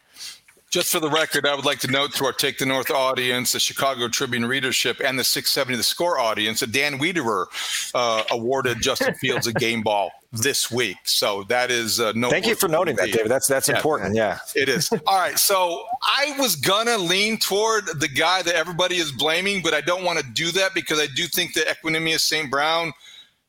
Just 0.71 0.93
for 0.93 1.01
the 1.01 1.11
record, 1.11 1.47
I 1.47 1.55
would 1.57 1.65
like 1.65 1.81
to 1.81 1.91
note 1.91 2.15
to 2.15 2.25
our 2.27 2.33
Take 2.33 2.59
the 2.59 2.65
North 2.65 2.93
audience, 2.93 3.51
the 3.51 3.59
Chicago 3.59 4.07
Tribune 4.07 4.47
readership, 4.47 5.01
and 5.05 5.19
the 5.19 5.25
670 5.25 5.77
The 5.77 5.83
Score 5.83 6.21
audience 6.21 6.61
that 6.61 6.71
Dan 6.71 7.01
Wiederer 7.01 7.47
uh, 7.93 8.23
awarded 8.31 8.81
Justin 8.81 9.15
Fields 9.15 9.49
a 9.49 9.53
game 9.53 9.83
ball 9.83 10.13
this 10.33 10.71
week. 10.71 10.97
So 11.03 11.43
that 11.49 11.73
is 11.73 11.99
uh, 11.99 12.13
no. 12.15 12.31
Thank 12.31 12.47
you 12.47 12.55
for 12.55 12.69
noting 12.69 12.95
that, 12.97 13.11
David. 13.11 13.27
That's 13.27 13.49
that's 13.49 13.69
yeah, 13.69 13.75
important. 13.75 14.15
Yeah, 14.15 14.39
it 14.55 14.69
is. 14.69 14.93
All 15.09 15.19
right. 15.19 15.37
So 15.37 15.83
I 16.03 16.37
was 16.39 16.55
gonna 16.55 16.99
lean 16.99 17.39
toward 17.39 17.87
the 17.99 18.07
guy 18.07 18.43
that 18.43 18.55
everybody 18.55 18.99
is 18.99 19.11
blaming, 19.11 19.63
but 19.63 19.75
I 19.75 19.81
don't 19.81 20.05
want 20.05 20.21
to 20.21 20.25
do 20.25 20.53
that 20.53 20.73
because 20.73 21.01
I 21.01 21.09
do 21.17 21.27
think 21.27 21.55
that 21.55 21.67
Equanimeous 21.67 22.21
St. 22.21 22.49
Brown– 22.49 22.93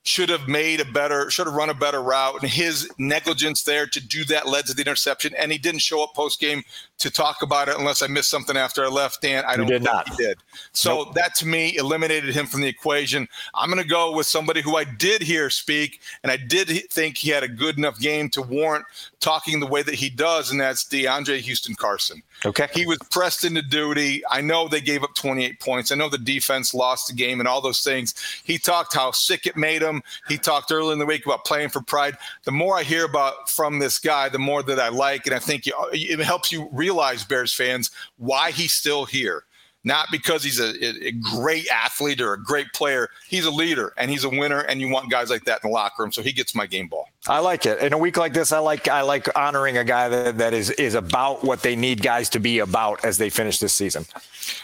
should 0.03 0.29
have 0.29 0.47
made 0.47 0.79
a 0.79 0.86
better, 0.86 1.29
should 1.29 1.45
have 1.45 1.55
run 1.55 1.69
a 1.69 1.73
better 1.73 2.01
route. 2.01 2.41
And 2.41 2.49
his 2.49 2.89
negligence 2.97 3.63
there 3.63 3.86
to 3.88 3.99
do 4.01 4.23
that 4.25 4.47
led 4.47 4.65
to 4.67 4.73
the 4.73 4.81
interception. 4.81 5.34
And 5.38 5.51
he 5.51 5.57
didn't 5.57 5.81
show 5.81 6.03
up 6.03 6.13
post 6.15 6.39
game 6.39 6.63
to 7.01 7.11
talk 7.11 7.41
about 7.41 7.67
it 7.67 7.77
unless 7.77 8.01
I 8.01 8.07
missed 8.07 8.29
something 8.29 8.57
after 8.57 8.83
I 8.83 8.87
left. 8.87 9.21
Dan, 9.21 9.43
I 9.45 9.57
don't 9.57 9.67
did 9.67 9.83
think 9.83 9.93
not. 9.93 10.09
he 10.09 10.15
did. 10.15 10.37
So 10.73 11.03
nope. 11.03 11.13
that 11.15 11.35
to 11.35 11.47
me 11.47 11.75
eliminated 11.77 12.33
him 12.33 12.45
from 12.45 12.61
the 12.61 12.67
equation. 12.67 13.27
I'm 13.53 13.69
going 13.69 13.81
to 13.81 13.87
go 13.87 14.15
with 14.15 14.27
somebody 14.27 14.61
who 14.61 14.77
I 14.77 14.83
did 14.83 15.21
hear 15.21 15.49
speak, 15.49 16.01
and 16.23 16.31
I 16.31 16.37
did 16.37 16.69
think 16.89 17.17
he 17.17 17.29
had 17.29 17.43
a 17.43 17.47
good 17.47 17.77
enough 17.77 17.99
game 17.99 18.29
to 18.29 18.41
warrant 18.41 18.85
talking 19.19 19.59
the 19.59 19.67
way 19.67 19.83
that 19.83 19.95
he 19.95 20.09
does, 20.09 20.51
and 20.51 20.59
that's 20.59 20.83
DeAndre 20.83 21.39
Houston 21.39 21.75
Carson. 21.75 22.21
Okay. 22.43 22.67
He 22.73 22.87
was 22.87 22.97
pressed 23.11 23.43
into 23.43 23.61
duty. 23.61 24.23
I 24.29 24.41
know 24.41 24.67
they 24.67 24.81
gave 24.81 25.03
up 25.03 25.13
28 25.13 25.59
points. 25.59 25.91
I 25.91 25.95
know 25.95 26.09
the 26.09 26.17
defense 26.17 26.73
lost 26.73 27.07
the 27.07 27.13
game 27.13 27.39
and 27.39 27.47
all 27.47 27.61
those 27.61 27.83
things. 27.83 28.15
He 28.43 28.57
talked 28.57 28.95
how 28.95 29.11
sick 29.11 29.45
it 29.45 29.55
made 29.55 29.83
him. 29.83 30.01
He 30.27 30.37
talked 30.37 30.71
early 30.71 30.93
in 30.93 30.99
the 30.99 31.05
week 31.05 31.25
about 31.25 31.45
playing 31.45 31.69
for 31.69 31.81
pride. 31.81 32.17
The 32.43 32.51
more 32.51 32.77
I 32.77 32.83
hear 32.83 33.05
about 33.05 33.47
from 33.47 33.77
this 33.77 33.99
guy, 33.99 34.27
the 34.27 34.39
more 34.39 34.63
that 34.63 34.79
I 34.79 34.89
like, 34.89 35.27
and 35.27 35.35
I 35.35 35.39
think 35.39 35.63
it 35.67 36.19
helps 36.19 36.51
you 36.51 36.67
realize, 36.71 36.90
Bears 37.27 37.54
fans, 37.54 37.91
why 38.17 38.51
he's 38.51 38.73
still 38.73 39.06
here 39.06 39.45
not 39.84 40.08
because 40.12 40.43
he's 40.43 40.60
a, 40.60 41.08
a, 41.08 41.12
great 41.12 41.67
athlete 41.69 42.21
or 42.21 42.34
a 42.34 42.41
great 42.41 42.71
player. 42.73 43.10
He's 43.27 43.45
a 43.45 43.51
leader 43.51 43.93
and 43.97 44.12
he's 44.12 44.23
a 44.23 44.30
winner, 44.30 44.60
and 44.60 44.80
you 44.80 44.89
want 44.89 45.10
guys 45.10 45.30
like 45.30 45.43
that 45.45 45.63
in 45.63 45.69
the 45.69 45.73
locker 45.73 46.04
room. 46.04 46.12
So 46.12 46.21
he 46.21 46.32
gets 46.32 46.54
my 46.54 46.67
game 46.67 46.88
ball. 46.88 47.10
I 47.27 47.39
like 47.39 47.65
it. 47.65 47.80
In 47.80 47.93
a 47.93 47.97
week 47.97 48.17
like 48.17 48.34
this, 48.34 48.51
I 48.51 48.60
like 48.60 48.88
I 48.88 49.01
like 49.01 49.27
honoring 49.36 49.77
a 49.77 49.84
guy 49.84 50.10
that, 50.10 50.38
that 50.38 50.54
is 50.54 50.69
is 50.71 50.93
about 50.93 51.43
what 51.43 51.63
they 51.63 51.75
need 51.75 52.01
guys 52.01 52.30
to 52.30 52.39
be 52.39 52.60
about 52.60 53.04
as 53.04 53.17
they 53.17 53.30
finish 53.30 53.58
this 53.58 53.73
season. 53.73 54.06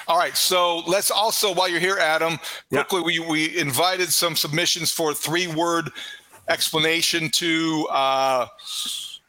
All 0.07 0.17
right. 0.17 0.35
So 0.35 0.79
let's 0.87 1.09
also, 1.09 1.53
while 1.53 1.67
you're 1.67 1.79
here, 1.79 1.97
Adam, 1.99 2.39
quickly 2.69 3.15
yeah. 3.15 3.21
we 3.27 3.27
we 3.27 3.57
invited 3.57 4.09
some 4.09 4.35
submissions 4.35 4.91
for 4.91 5.13
three 5.13 5.47
word 5.47 5.89
explanation 6.47 7.29
to. 7.31 7.87
Uh, 7.89 8.47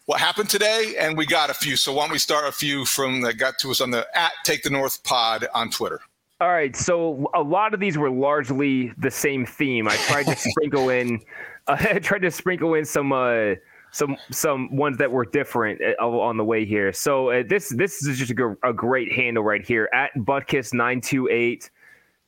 what 0.08 0.20
happened 0.20 0.48
today, 0.48 0.94
and 0.98 1.18
we 1.18 1.26
got 1.26 1.50
a 1.50 1.54
few. 1.54 1.76
So 1.76 1.92
why 1.92 2.04
don't 2.04 2.12
we 2.12 2.18
start 2.18 2.48
a 2.48 2.52
few 2.52 2.86
from 2.86 3.20
that 3.20 3.34
got 3.34 3.58
to 3.58 3.70
us 3.70 3.82
on 3.82 3.90
the 3.90 4.06
at 4.14 4.32
Take 4.42 4.62
the 4.62 4.70
North 4.70 5.04
Pod 5.04 5.46
on 5.54 5.68
Twitter. 5.68 6.00
All 6.40 6.48
right, 6.48 6.74
so 6.74 7.30
a 7.34 7.42
lot 7.42 7.74
of 7.74 7.80
these 7.80 7.98
were 7.98 8.08
largely 8.08 8.94
the 8.96 9.10
same 9.10 9.44
theme. 9.44 9.86
I 9.86 9.96
tried 9.96 10.24
to 10.24 10.36
sprinkle 10.50 10.88
in, 10.88 11.20
uh, 11.66 11.76
I 11.90 11.98
tried 11.98 12.22
to 12.22 12.30
sprinkle 12.30 12.72
in 12.72 12.86
some 12.86 13.12
uh, 13.12 13.56
some 13.90 14.16
some 14.30 14.74
ones 14.74 14.96
that 14.96 15.12
were 15.12 15.26
different 15.26 15.78
uh, 16.00 16.06
on 16.06 16.38
the 16.38 16.44
way 16.44 16.64
here. 16.64 16.90
So 16.90 17.28
uh, 17.28 17.42
this 17.46 17.68
this 17.76 18.02
is 18.02 18.18
just 18.18 18.30
a, 18.30 18.56
a, 18.62 18.72
great 18.72 19.12
handle 19.12 19.44
right 19.44 19.64
here 19.64 19.90
at 19.92 20.10
Butkiss 20.16 20.72
nine 20.72 21.02
two 21.02 21.28
eight. 21.28 21.70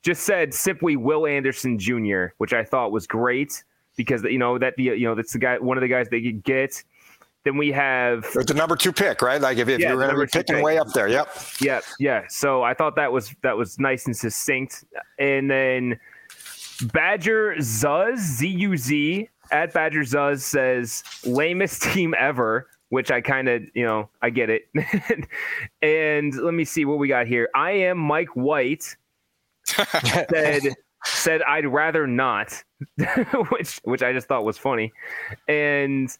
Just 0.03 0.21
said 0.21 0.53
simply 0.53 0.97
Will 0.97 1.25
Anderson 1.25 1.79
Jr., 1.79 2.25
which 2.37 2.53
I 2.53 2.63
thought 2.63 2.91
was 2.91 3.07
great 3.07 3.63
because 3.95 4.21
you 4.21 4.37
know 4.37 4.59
that 4.59 4.75
the 4.75 4.83
you 4.83 5.07
know 5.07 5.15
that's 5.15 5.33
the 5.33 5.39
guy 5.39 5.57
one 5.57 5.77
of 5.77 5.81
the 5.81 5.87
guys 5.87 6.09
they 6.09 6.21
could 6.21 6.43
get 6.43 6.83
then 7.43 7.57
we 7.57 7.71
have 7.71 8.25
it's 8.35 8.45
the 8.45 8.53
number 8.53 8.75
two 8.75 8.91
pick, 8.91 9.21
right? 9.21 9.41
Like 9.41 9.57
if, 9.57 9.67
if 9.67 9.79
yeah, 9.79 9.89
you're 9.89 9.97
going 9.97 10.13
to 10.13 10.19
be 10.19 10.27
picking 10.27 10.57
pick. 10.57 10.63
way 10.63 10.77
up 10.77 10.91
there. 10.93 11.07
Yep. 11.07 11.29
yep, 11.59 11.83
yeah. 11.99 12.23
So 12.29 12.63
I 12.63 12.73
thought 12.73 12.95
that 12.95 13.11
was 13.11 13.33
that 13.41 13.57
was 13.57 13.79
nice 13.79 14.05
and 14.05 14.15
succinct. 14.15 14.85
And 15.17 15.49
then 15.49 15.99
Badger 16.93 17.55
Zuz 17.57 18.17
Z 18.17 18.47
U 18.47 18.77
Z 18.77 19.29
at 19.51 19.73
Badger 19.73 20.01
Zuz 20.01 20.41
says 20.41 21.03
lamest 21.25 21.81
team 21.83 22.13
ever, 22.17 22.67
which 22.89 23.09
I 23.09 23.21
kind 23.21 23.49
of 23.49 23.63
you 23.73 23.85
know 23.85 24.09
I 24.21 24.29
get 24.29 24.49
it. 24.49 24.67
and 25.81 26.35
let 26.35 26.53
me 26.53 26.65
see 26.65 26.85
what 26.85 26.99
we 26.99 27.07
got 27.07 27.25
here. 27.25 27.49
I 27.55 27.71
am 27.71 27.97
Mike 27.97 28.35
White 28.35 28.95
said 29.65 30.75
said 31.03 31.41
I'd 31.41 31.65
rather 31.65 32.05
not, 32.05 32.63
which 33.49 33.79
which 33.83 34.03
I 34.03 34.13
just 34.13 34.27
thought 34.27 34.45
was 34.45 34.57
funny, 34.57 34.91
and 35.47 36.15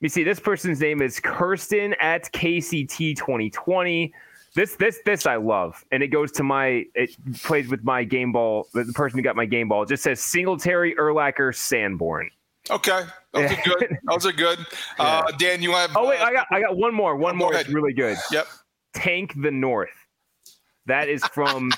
me 0.00 0.08
see. 0.08 0.24
This 0.24 0.40
person's 0.40 0.80
name 0.80 1.02
is 1.02 1.20
Kirsten 1.20 1.94
at 2.00 2.30
KCT 2.32 3.16
2020. 3.16 4.12
This 4.54 4.76
this 4.76 5.00
this 5.04 5.26
I 5.26 5.36
love, 5.36 5.84
and 5.92 6.02
it 6.02 6.08
goes 6.08 6.32
to 6.32 6.42
my. 6.42 6.84
It 6.94 7.16
plays 7.42 7.68
with 7.68 7.84
my 7.84 8.04
game 8.04 8.32
ball. 8.32 8.66
The 8.72 8.84
person 8.94 9.18
who 9.18 9.22
got 9.22 9.36
my 9.36 9.46
game 9.46 9.68
ball 9.68 9.82
it 9.82 9.88
just 9.88 10.02
says 10.02 10.20
Singletary, 10.20 10.94
Urlacher, 10.94 11.54
Sanborn. 11.54 12.30
Okay, 12.70 13.02
those 13.32 13.50
are 13.50 13.62
good. 13.64 13.98
Those 14.04 14.26
are 14.26 14.32
good. 14.32 14.58
Uh, 14.98 15.30
Dan, 15.38 15.62
you 15.62 15.72
have. 15.72 15.96
Oh 15.96 16.08
wait, 16.08 16.20
I 16.20 16.32
got 16.32 16.46
I 16.50 16.60
got 16.60 16.76
one 16.76 16.94
more. 16.94 17.16
One 17.16 17.36
more 17.36 17.54
is 17.54 17.68
really 17.68 17.92
good. 17.92 18.16
Yep. 18.30 18.46
Tank 18.94 19.32
the 19.40 19.50
North. 19.50 19.90
That 20.86 21.08
is 21.08 21.24
from 21.26 21.70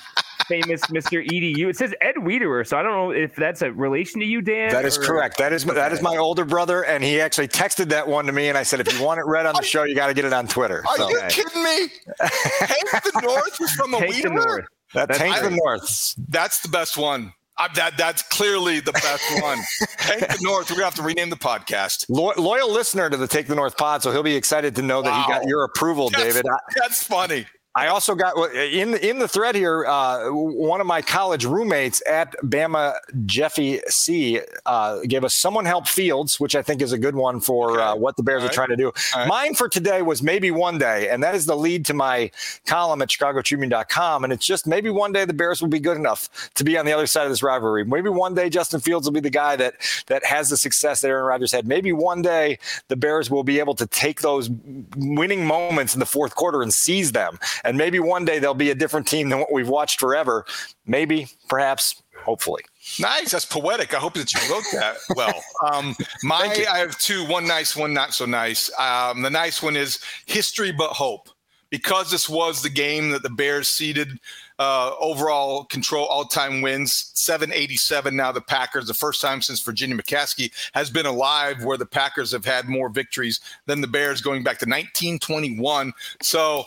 famous 0.47 0.81
Mr. 0.81 1.25
EDU. 1.25 1.69
It 1.69 1.77
says 1.77 1.93
Ed 2.01 2.15
Wiederer, 2.15 2.67
so 2.67 2.77
I 2.77 2.81
don't 2.81 2.93
know 2.93 3.11
if 3.11 3.35
that's 3.35 3.61
a 3.61 3.71
relation 3.71 4.19
to 4.21 4.25
you, 4.25 4.41
Dan. 4.41 4.71
That 4.71 4.85
is 4.85 4.97
or... 4.97 5.03
correct. 5.03 5.37
That 5.37 5.53
is 5.53 5.65
that 5.65 5.91
is 5.91 6.01
my 6.01 6.17
older 6.17 6.45
brother, 6.45 6.83
and 6.83 7.03
he 7.03 7.21
actually 7.21 7.47
texted 7.47 7.89
that 7.89 8.07
one 8.07 8.25
to 8.25 8.31
me, 8.31 8.49
and 8.49 8.57
I 8.57 8.63
said, 8.63 8.79
if 8.79 8.97
you 8.97 9.03
want 9.03 9.19
it 9.19 9.25
read 9.25 9.45
on 9.45 9.55
the 9.55 9.63
show, 9.63 9.83
you 9.83 9.95
got 9.95 10.07
to 10.07 10.13
get 10.13 10.25
it 10.25 10.33
on 10.33 10.47
Twitter. 10.47 10.83
Are 10.87 10.97
so. 10.97 11.09
you 11.09 11.21
kidding 11.29 11.63
me? 11.63 11.87
Tank 12.19 12.89
the 12.91 13.21
North 13.23 13.61
is 13.61 13.71
from 13.71 13.93
a 13.93 13.99
Tank 13.99 14.23
The 14.23 14.29
North. 14.29 14.65
That 14.93 15.09
Tank 15.13 15.41
the 15.41 15.51
North. 15.51 16.15
That's 16.27 16.59
the 16.59 16.67
best 16.67 16.97
one. 16.97 17.33
I, 17.57 17.67
that 17.75 17.97
that's 17.97 18.23
clearly 18.23 18.79
the 18.79 18.91
best 18.91 19.41
one. 19.41 19.59
Take 19.97 20.21
the 20.21 20.39
North. 20.41 20.69
We're 20.69 20.77
gonna 20.77 20.85
have 20.85 20.95
to 20.95 21.03
rename 21.03 21.29
the 21.29 21.35
podcast. 21.35 22.05
Lo- 22.09 22.33
loyal 22.37 22.71
listener 22.71 23.09
to 23.09 23.17
the 23.17 23.27
Take 23.27 23.47
the 23.47 23.55
North 23.55 23.77
pod, 23.77 24.01
so 24.01 24.11
he'll 24.11 24.23
be 24.23 24.35
excited 24.35 24.75
to 24.77 24.81
know 24.81 25.01
wow. 25.01 25.03
that 25.03 25.25
he 25.25 25.31
got 25.31 25.47
your 25.47 25.63
approval, 25.63 26.09
that's, 26.09 26.23
David. 26.23 26.45
That's 26.75 27.03
funny. 27.03 27.45
I 27.73 27.87
also 27.87 28.15
got 28.15 28.35
in 28.53 28.95
in 28.95 29.19
the 29.19 29.29
thread 29.29 29.55
here. 29.55 29.85
Uh, 29.85 30.29
one 30.29 30.81
of 30.81 30.87
my 30.87 31.01
college 31.01 31.45
roommates 31.45 32.03
at 32.05 32.35
Bama, 32.43 32.95
Jeffy 33.25 33.79
C, 33.87 34.41
uh, 34.65 34.99
gave 35.07 35.23
us 35.23 35.35
"Someone 35.35 35.63
Help 35.63 35.87
Fields," 35.87 36.37
which 36.37 36.53
I 36.53 36.61
think 36.61 36.81
is 36.81 36.91
a 36.91 36.97
good 36.97 37.15
one 37.15 37.39
for 37.39 37.71
okay. 37.71 37.81
uh, 37.81 37.95
what 37.95 38.17
the 38.17 38.23
Bears 38.23 38.43
are 38.43 38.49
trying 38.49 38.69
to 38.69 38.75
do. 38.75 38.91
Mine 39.25 39.55
for 39.55 39.69
today 39.69 40.01
was 40.01 40.21
maybe 40.21 40.51
one 40.51 40.79
day, 40.79 41.07
and 41.09 41.23
that 41.23 41.33
is 41.33 41.45
the 41.45 41.55
lead 41.55 41.85
to 41.85 41.93
my 41.93 42.29
column 42.65 43.01
at 43.01 43.07
ChicagoTribune.com. 43.07 44.25
And 44.25 44.33
it's 44.33 44.45
just 44.45 44.67
maybe 44.67 44.89
one 44.89 45.13
day 45.13 45.23
the 45.23 45.33
Bears 45.33 45.61
will 45.61 45.69
be 45.69 45.79
good 45.79 45.95
enough 45.95 46.51
to 46.55 46.65
be 46.65 46.77
on 46.77 46.85
the 46.85 46.91
other 46.91 47.07
side 47.07 47.23
of 47.23 47.29
this 47.29 47.41
rivalry. 47.41 47.85
Maybe 47.85 48.09
one 48.09 48.35
day 48.35 48.49
Justin 48.49 48.81
Fields 48.81 49.07
will 49.07 49.13
be 49.13 49.21
the 49.21 49.29
guy 49.29 49.55
that 49.55 49.75
that 50.07 50.25
has 50.25 50.49
the 50.49 50.57
success 50.57 50.99
that 51.01 51.07
Aaron 51.07 51.23
Rodgers 51.23 51.53
had. 51.53 51.65
Maybe 51.65 51.93
one 51.93 52.21
day 52.21 52.59
the 52.89 52.97
Bears 52.97 53.31
will 53.31 53.45
be 53.45 53.59
able 53.59 53.75
to 53.75 53.87
take 53.87 54.19
those 54.19 54.49
winning 54.97 55.45
moments 55.45 55.93
in 55.93 56.01
the 56.01 56.05
fourth 56.05 56.35
quarter 56.35 56.61
and 56.61 56.73
seize 56.73 57.13
them 57.13 57.39
and 57.63 57.77
maybe 57.77 57.99
one 57.99 58.25
day 58.25 58.39
they'll 58.39 58.53
be 58.53 58.71
a 58.71 58.75
different 58.75 59.07
team 59.07 59.29
than 59.29 59.39
what 59.39 59.51
we've 59.51 59.69
watched 59.69 59.99
forever. 59.99 60.45
Maybe, 60.85 61.27
perhaps, 61.47 62.01
hopefully. 62.23 62.63
Nice. 62.99 63.31
That's 63.31 63.45
poetic. 63.45 63.93
I 63.93 63.97
hope 63.97 64.13
that 64.15 64.33
you 64.33 64.39
wrote 64.51 64.63
that 64.73 64.97
well. 65.15 65.43
Um, 65.71 65.95
my, 66.23 66.51
I 66.69 66.79
have 66.79 66.97
two. 66.97 67.25
One 67.27 67.47
nice, 67.47 67.75
one 67.75 67.93
not 67.93 68.13
so 68.13 68.25
nice. 68.25 68.71
Um, 68.79 69.21
the 69.21 69.29
nice 69.29 69.61
one 69.61 69.75
is 69.75 69.99
history 70.25 70.71
but 70.71 70.89
hope. 70.89 71.29
Because 71.69 72.11
this 72.11 72.27
was 72.27 72.61
the 72.61 72.69
game 72.69 73.11
that 73.11 73.23
the 73.23 73.29
Bears 73.29 73.69
ceded 73.69 74.19
uh, 74.61 74.93
overall 74.99 75.63
control 75.65 76.05
all 76.05 76.23
time 76.23 76.61
wins 76.61 77.11
787 77.15 78.15
now 78.15 78.31
the 78.31 78.39
packers 78.39 78.85
the 78.85 78.93
first 78.93 79.19
time 79.19 79.41
since 79.41 79.59
virginia 79.59 79.97
mccaskey 79.97 80.51
has 80.73 80.91
been 80.91 81.07
alive 81.07 81.63
where 81.63 81.77
the 81.77 81.85
packers 81.85 82.31
have 82.31 82.45
had 82.45 82.65
more 82.69 82.87
victories 82.87 83.39
than 83.65 83.81
the 83.81 83.87
bears 83.87 84.21
going 84.21 84.43
back 84.43 84.59
to 84.59 84.67
1921 84.67 85.91
so 86.21 86.63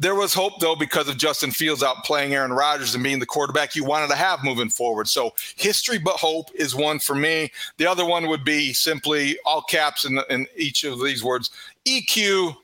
there 0.00 0.14
was 0.14 0.32
hope 0.32 0.58
though 0.60 0.74
because 0.74 1.08
of 1.08 1.18
Justin 1.18 1.50
Fields 1.50 1.82
outplaying 1.82 2.30
Aaron 2.30 2.54
Rodgers 2.54 2.94
and 2.94 3.04
being 3.04 3.18
the 3.18 3.26
quarterback 3.26 3.76
you 3.76 3.84
wanted 3.84 4.08
to 4.08 4.16
have 4.16 4.42
moving 4.42 4.70
forward. 4.70 5.06
So 5.06 5.34
history 5.56 5.98
but 5.98 6.16
hope 6.16 6.48
is 6.54 6.74
one 6.74 6.98
for 6.98 7.14
me. 7.14 7.52
The 7.76 7.86
other 7.86 8.06
one 8.06 8.26
would 8.28 8.42
be 8.42 8.72
simply 8.72 9.38
all 9.44 9.60
caps 9.60 10.06
in, 10.06 10.18
in 10.30 10.46
each 10.56 10.84
of 10.84 11.00
these 11.00 11.22
words: 11.22 11.50
EQ, 11.86 12.56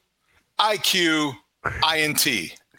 IQ, 0.59 1.37
INT. 1.95 2.27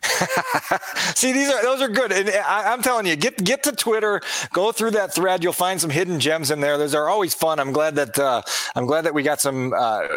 See, 1.16 1.32
these 1.32 1.50
are 1.50 1.62
those 1.62 1.82
are 1.82 1.88
good, 1.88 2.12
and 2.12 2.30
I, 2.30 2.74
am 2.74 2.82
telling 2.82 3.06
you, 3.06 3.16
get 3.16 3.44
get 3.44 3.64
to 3.64 3.72
Twitter, 3.72 4.22
go 4.54 4.72
through 4.72 4.92
that 4.92 5.14
thread. 5.14 5.44
You'll 5.44 5.54
find 5.54 5.80
some 5.80 5.90
hidden 5.90 6.20
gems 6.20 6.52
in 6.52 6.60
there. 6.60 6.78
Those 6.78 6.96
are 6.96 7.10
always 7.10 7.34
fun. 7.34 7.60
I'm 7.60 7.72
glad 7.72 7.96
that 7.96 8.18
uh, 8.18 8.42
I'm 8.76 8.86
glad 8.86 9.06
that 9.06 9.14
we 9.14 9.24
got 9.24 9.42
some 9.42 9.74
uh, 9.74 10.08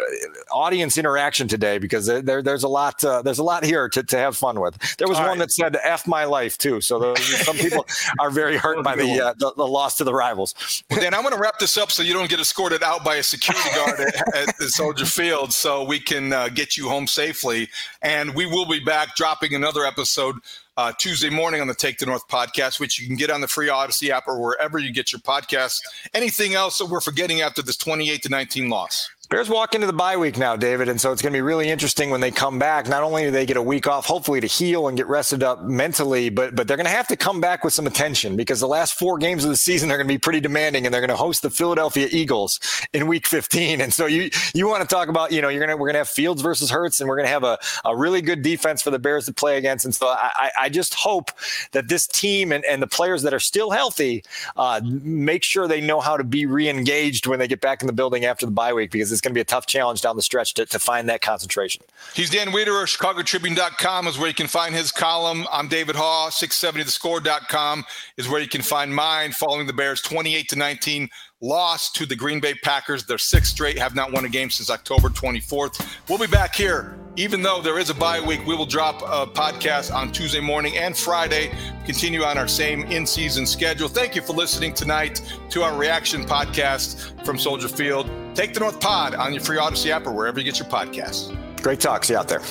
audience 0.51 0.97
interaction 0.97 1.47
today 1.47 1.77
because 1.77 2.05
there, 2.05 2.41
there's 2.41 2.63
a 2.63 2.67
lot 2.67 3.03
uh, 3.03 3.21
there's 3.21 3.39
a 3.39 3.43
lot 3.43 3.63
here 3.63 3.89
to, 3.89 4.03
to 4.03 4.17
have 4.17 4.37
fun 4.37 4.59
with. 4.59 4.77
There 4.97 5.07
was 5.07 5.17
All 5.17 5.23
one 5.23 5.39
right. 5.39 5.39
that 5.39 5.51
said 5.51 5.77
"f 5.83 6.07
my 6.07 6.25
life" 6.25 6.57
too, 6.57 6.81
so 6.81 6.99
those, 6.99 7.23
some 7.45 7.57
people 7.57 7.85
are 8.19 8.29
very 8.29 8.57
hurt 8.57 8.83
by 8.83 8.95
the, 8.95 9.21
uh, 9.21 9.33
the, 9.37 9.53
the 9.55 9.67
loss 9.67 9.97
to 9.97 10.03
the 10.03 10.13
rivals. 10.13 10.83
Well, 10.89 10.99
Dan, 10.99 11.13
I'm 11.13 11.21
going 11.21 11.33
to 11.33 11.39
wrap 11.39 11.59
this 11.59 11.77
up 11.77 11.91
so 11.91 12.03
you 12.03 12.13
don't 12.13 12.29
get 12.29 12.39
escorted 12.39 12.83
out 12.83 13.03
by 13.03 13.15
a 13.15 13.23
security 13.23 13.69
guard 13.75 13.99
at, 13.99 14.35
at 14.35 14.57
the 14.57 14.69
Soldier 14.69 15.05
Field, 15.05 15.53
so 15.53 15.83
we 15.83 15.99
can 15.99 16.33
uh, 16.33 16.49
get 16.49 16.77
you 16.77 16.89
home 16.89 17.07
safely. 17.07 17.69
And 18.01 18.33
we 18.35 18.45
will 18.45 18.65
be 18.65 18.79
back 18.79 19.15
dropping 19.15 19.53
another 19.55 19.80
episode 19.85 20.35
uh, 20.77 20.91
Tuesday 20.97 21.29
morning 21.29 21.61
on 21.61 21.67
the 21.67 21.73
Take 21.73 21.99
the 21.99 22.05
North 22.05 22.27
podcast, 22.27 22.79
which 22.79 22.99
you 22.99 23.07
can 23.07 23.15
get 23.15 23.29
on 23.29 23.41
the 23.41 23.47
free 23.47 23.67
Audacy 23.67 24.09
app 24.09 24.27
or 24.27 24.41
wherever 24.41 24.79
you 24.79 24.91
get 24.91 25.11
your 25.11 25.21
podcasts. 25.21 25.81
Anything 26.13 26.53
else 26.53 26.77
that 26.77 26.85
we're 26.85 27.01
forgetting 27.01 27.41
after 27.41 27.61
this 27.61 27.77
28 27.77 28.23
to 28.23 28.29
19 28.29 28.69
loss? 28.69 29.09
Bears 29.31 29.49
walk 29.49 29.75
into 29.75 29.87
the 29.87 29.93
bye 29.93 30.17
week 30.17 30.37
now, 30.37 30.57
David, 30.57 30.89
and 30.89 30.99
so 30.99 31.13
it's 31.13 31.21
going 31.21 31.31
to 31.31 31.37
be 31.37 31.41
really 31.41 31.69
interesting 31.69 32.09
when 32.09 32.19
they 32.19 32.31
come 32.31 32.59
back. 32.59 32.89
Not 32.89 33.01
only 33.01 33.23
do 33.23 33.31
they 33.31 33.45
get 33.45 33.55
a 33.55 33.61
week 33.61 33.87
off, 33.87 34.05
hopefully 34.05 34.41
to 34.41 34.45
heal 34.47 34.89
and 34.89 34.97
get 34.97 35.07
rested 35.07 35.41
up 35.41 35.63
mentally, 35.63 36.27
but 36.29 36.53
but 36.53 36.67
they're 36.67 36.75
going 36.75 36.85
to 36.85 36.91
have 36.91 37.07
to 37.07 37.15
come 37.15 37.39
back 37.39 37.63
with 37.63 37.73
some 37.73 37.87
attention 37.87 38.35
because 38.35 38.59
the 38.59 38.67
last 38.67 38.93
four 38.95 39.17
games 39.17 39.45
of 39.45 39.49
the 39.49 39.55
season 39.55 39.89
are 39.89 39.95
going 39.95 40.05
to 40.05 40.13
be 40.13 40.17
pretty 40.17 40.41
demanding, 40.41 40.85
and 40.85 40.93
they're 40.93 40.99
going 40.99 41.07
to 41.11 41.15
host 41.15 41.43
the 41.43 41.49
Philadelphia 41.49 42.09
Eagles 42.11 42.59
in 42.91 43.07
Week 43.07 43.25
15. 43.25 43.79
And 43.79 43.93
so 43.93 44.05
you 44.05 44.29
you 44.53 44.67
want 44.67 44.81
to 44.81 44.93
talk 44.93 45.07
about 45.07 45.31
you 45.31 45.41
know 45.41 45.47
you're 45.47 45.65
gonna 45.65 45.77
we're 45.77 45.87
gonna 45.87 45.99
have 45.99 46.09
Fields 46.09 46.41
versus 46.41 46.69
Hurts, 46.69 46.99
and 46.99 47.07
we're 47.07 47.15
gonna 47.15 47.29
have 47.29 47.45
a, 47.45 47.57
a 47.85 47.95
really 47.95 48.21
good 48.21 48.41
defense 48.41 48.81
for 48.81 48.91
the 48.91 48.99
Bears 48.99 49.27
to 49.27 49.33
play 49.33 49.57
against. 49.57 49.85
And 49.85 49.95
so 49.95 50.07
I, 50.07 50.51
I 50.59 50.67
just 50.67 50.93
hope 50.93 51.31
that 51.71 51.87
this 51.87 52.05
team 52.05 52.51
and, 52.51 52.65
and 52.65 52.83
the 52.83 52.87
players 52.87 53.21
that 53.21 53.33
are 53.33 53.39
still 53.39 53.71
healthy 53.71 54.25
uh, 54.57 54.81
make 54.83 55.43
sure 55.43 55.69
they 55.69 55.79
know 55.79 56.01
how 56.01 56.17
to 56.17 56.25
be 56.25 56.45
re-engaged 56.45 57.27
when 57.27 57.39
they 57.39 57.47
get 57.47 57.61
back 57.61 57.81
in 57.81 57.87
the 57.87 57.93
building 57.93 58.25
after 58.25 58.45
the 58.45 58.51
bye 58.51 58.73
week 58.73 58.91
because 58.91 59.09
it's 59.09 59.20
going 59.21 59.31
to 59.31 59.37
be 59.37 59.41
a 59.41 59.45
tough 59.45 59.65
challenge 59.65 60.01
down 60.01 60.15
the 60.15 60.21
stretch 60.21 60.53
to, 60.55 60.65
to 60.65 60.79
find 60.79 61.07
that 61.09 61.21
concentration. 61.21 61.83
He's 62.13 62.29
Dan 62.29 62.47
Wiederer, 62.47 62.85
ChicagoTribune.com 62.97 64.07
is 64.07 64.17
where 64.17 64.27
you 64.27 64.33
can 64.33 64.47
find 64.47 64.75
his 64.75 64.91
column. 64.91 65.47
I'm 65.51 65.67
David 65.67 65.95
Haugh, 65.95 66.29
670thescore.com 66.29 67.85
is 68.17 68.27
where 68.27 68.41
you 68.41 68.49
can 68.49 68.61
find 68.61 68.93
mine 68.93 69.31
following 69.31 69.67
the 69.67 69.73
Bears 69.73 70.01
28 70.01 70.49
to 70.49 70.55
19 70.55 71.09
loss 71.41 71.91
to 71.91 72.05
the 72.05 72.15
Green 72.15 72.39
Bay 72.39 72.53
Packers. 72.53 73.05
They're 73.05 73.17
sixth 73.17 73.51
straight, 73.51 73.77
have 73.77 73.95
not 73.95 74.11
won 74.11 74.25
a 74.25 74.29
game 74.29 74.49
since 74.49 74.69
October 74.69 75.09
24th. 75.09 75.85
We'll 76.07 76.19
be 76.19 76.27
back 76.27 76.55
here. 76.55 76.97
Even 77.17 77.41
though 77.41 77.61
there 77.61 77.77
is 77.77 77.89
a 77.89 77.93
bye 77.93 78.21
week, 78.21 78.45
we 78.45 78.55
will 78.55 78.65
drop 78.65 79.01
a 79.01 79.29
podcast 79.29 79.93
on 79.93 80.13
Tuesday 80.13 80.39
morning 80.39 80.77
and 80.77 80.95
Friday. 80.95 81.51
Continue 81.85 82.23
on 82.23 82.37
our 82.37 82.47
same 82.47 82.83
in 82.83 83.05
season 83.05 83.45
schedule. 83.45 83.89
Thank 83.89 84.15
you 84.15 84.21
for 84.21 84.31
listening 84.31 84.73
tonight 84.73 85.21
to 85.49 85.63
our 85.63 85.77
reaction 85.77 86.23
podcast 86.23 87.25
from 87.25 87.37
Soldier 87.37 87.67
Field. 87.67 88.09
Take 88.33 88.53
the 88.53 88.61
North 88.61 88.79
Pod 88.79 89.13
on 89.15 89.33
your 89.33 89.43
free 89.43 89.57
Audacy 89.57 89.89
app 89.89 90.07
or 90.07 90.11
wherever 90.11 90.39
you 90.39 90.45
get 90.45 90.57
your 90.57 90.69
podcasts. 90.69 91.35
Great 91.61 91.81
talk. 91.81 92.05
See 92.05 92.13
you 92.13 92.19
out 92.19 92.29
there. 92.29 92.41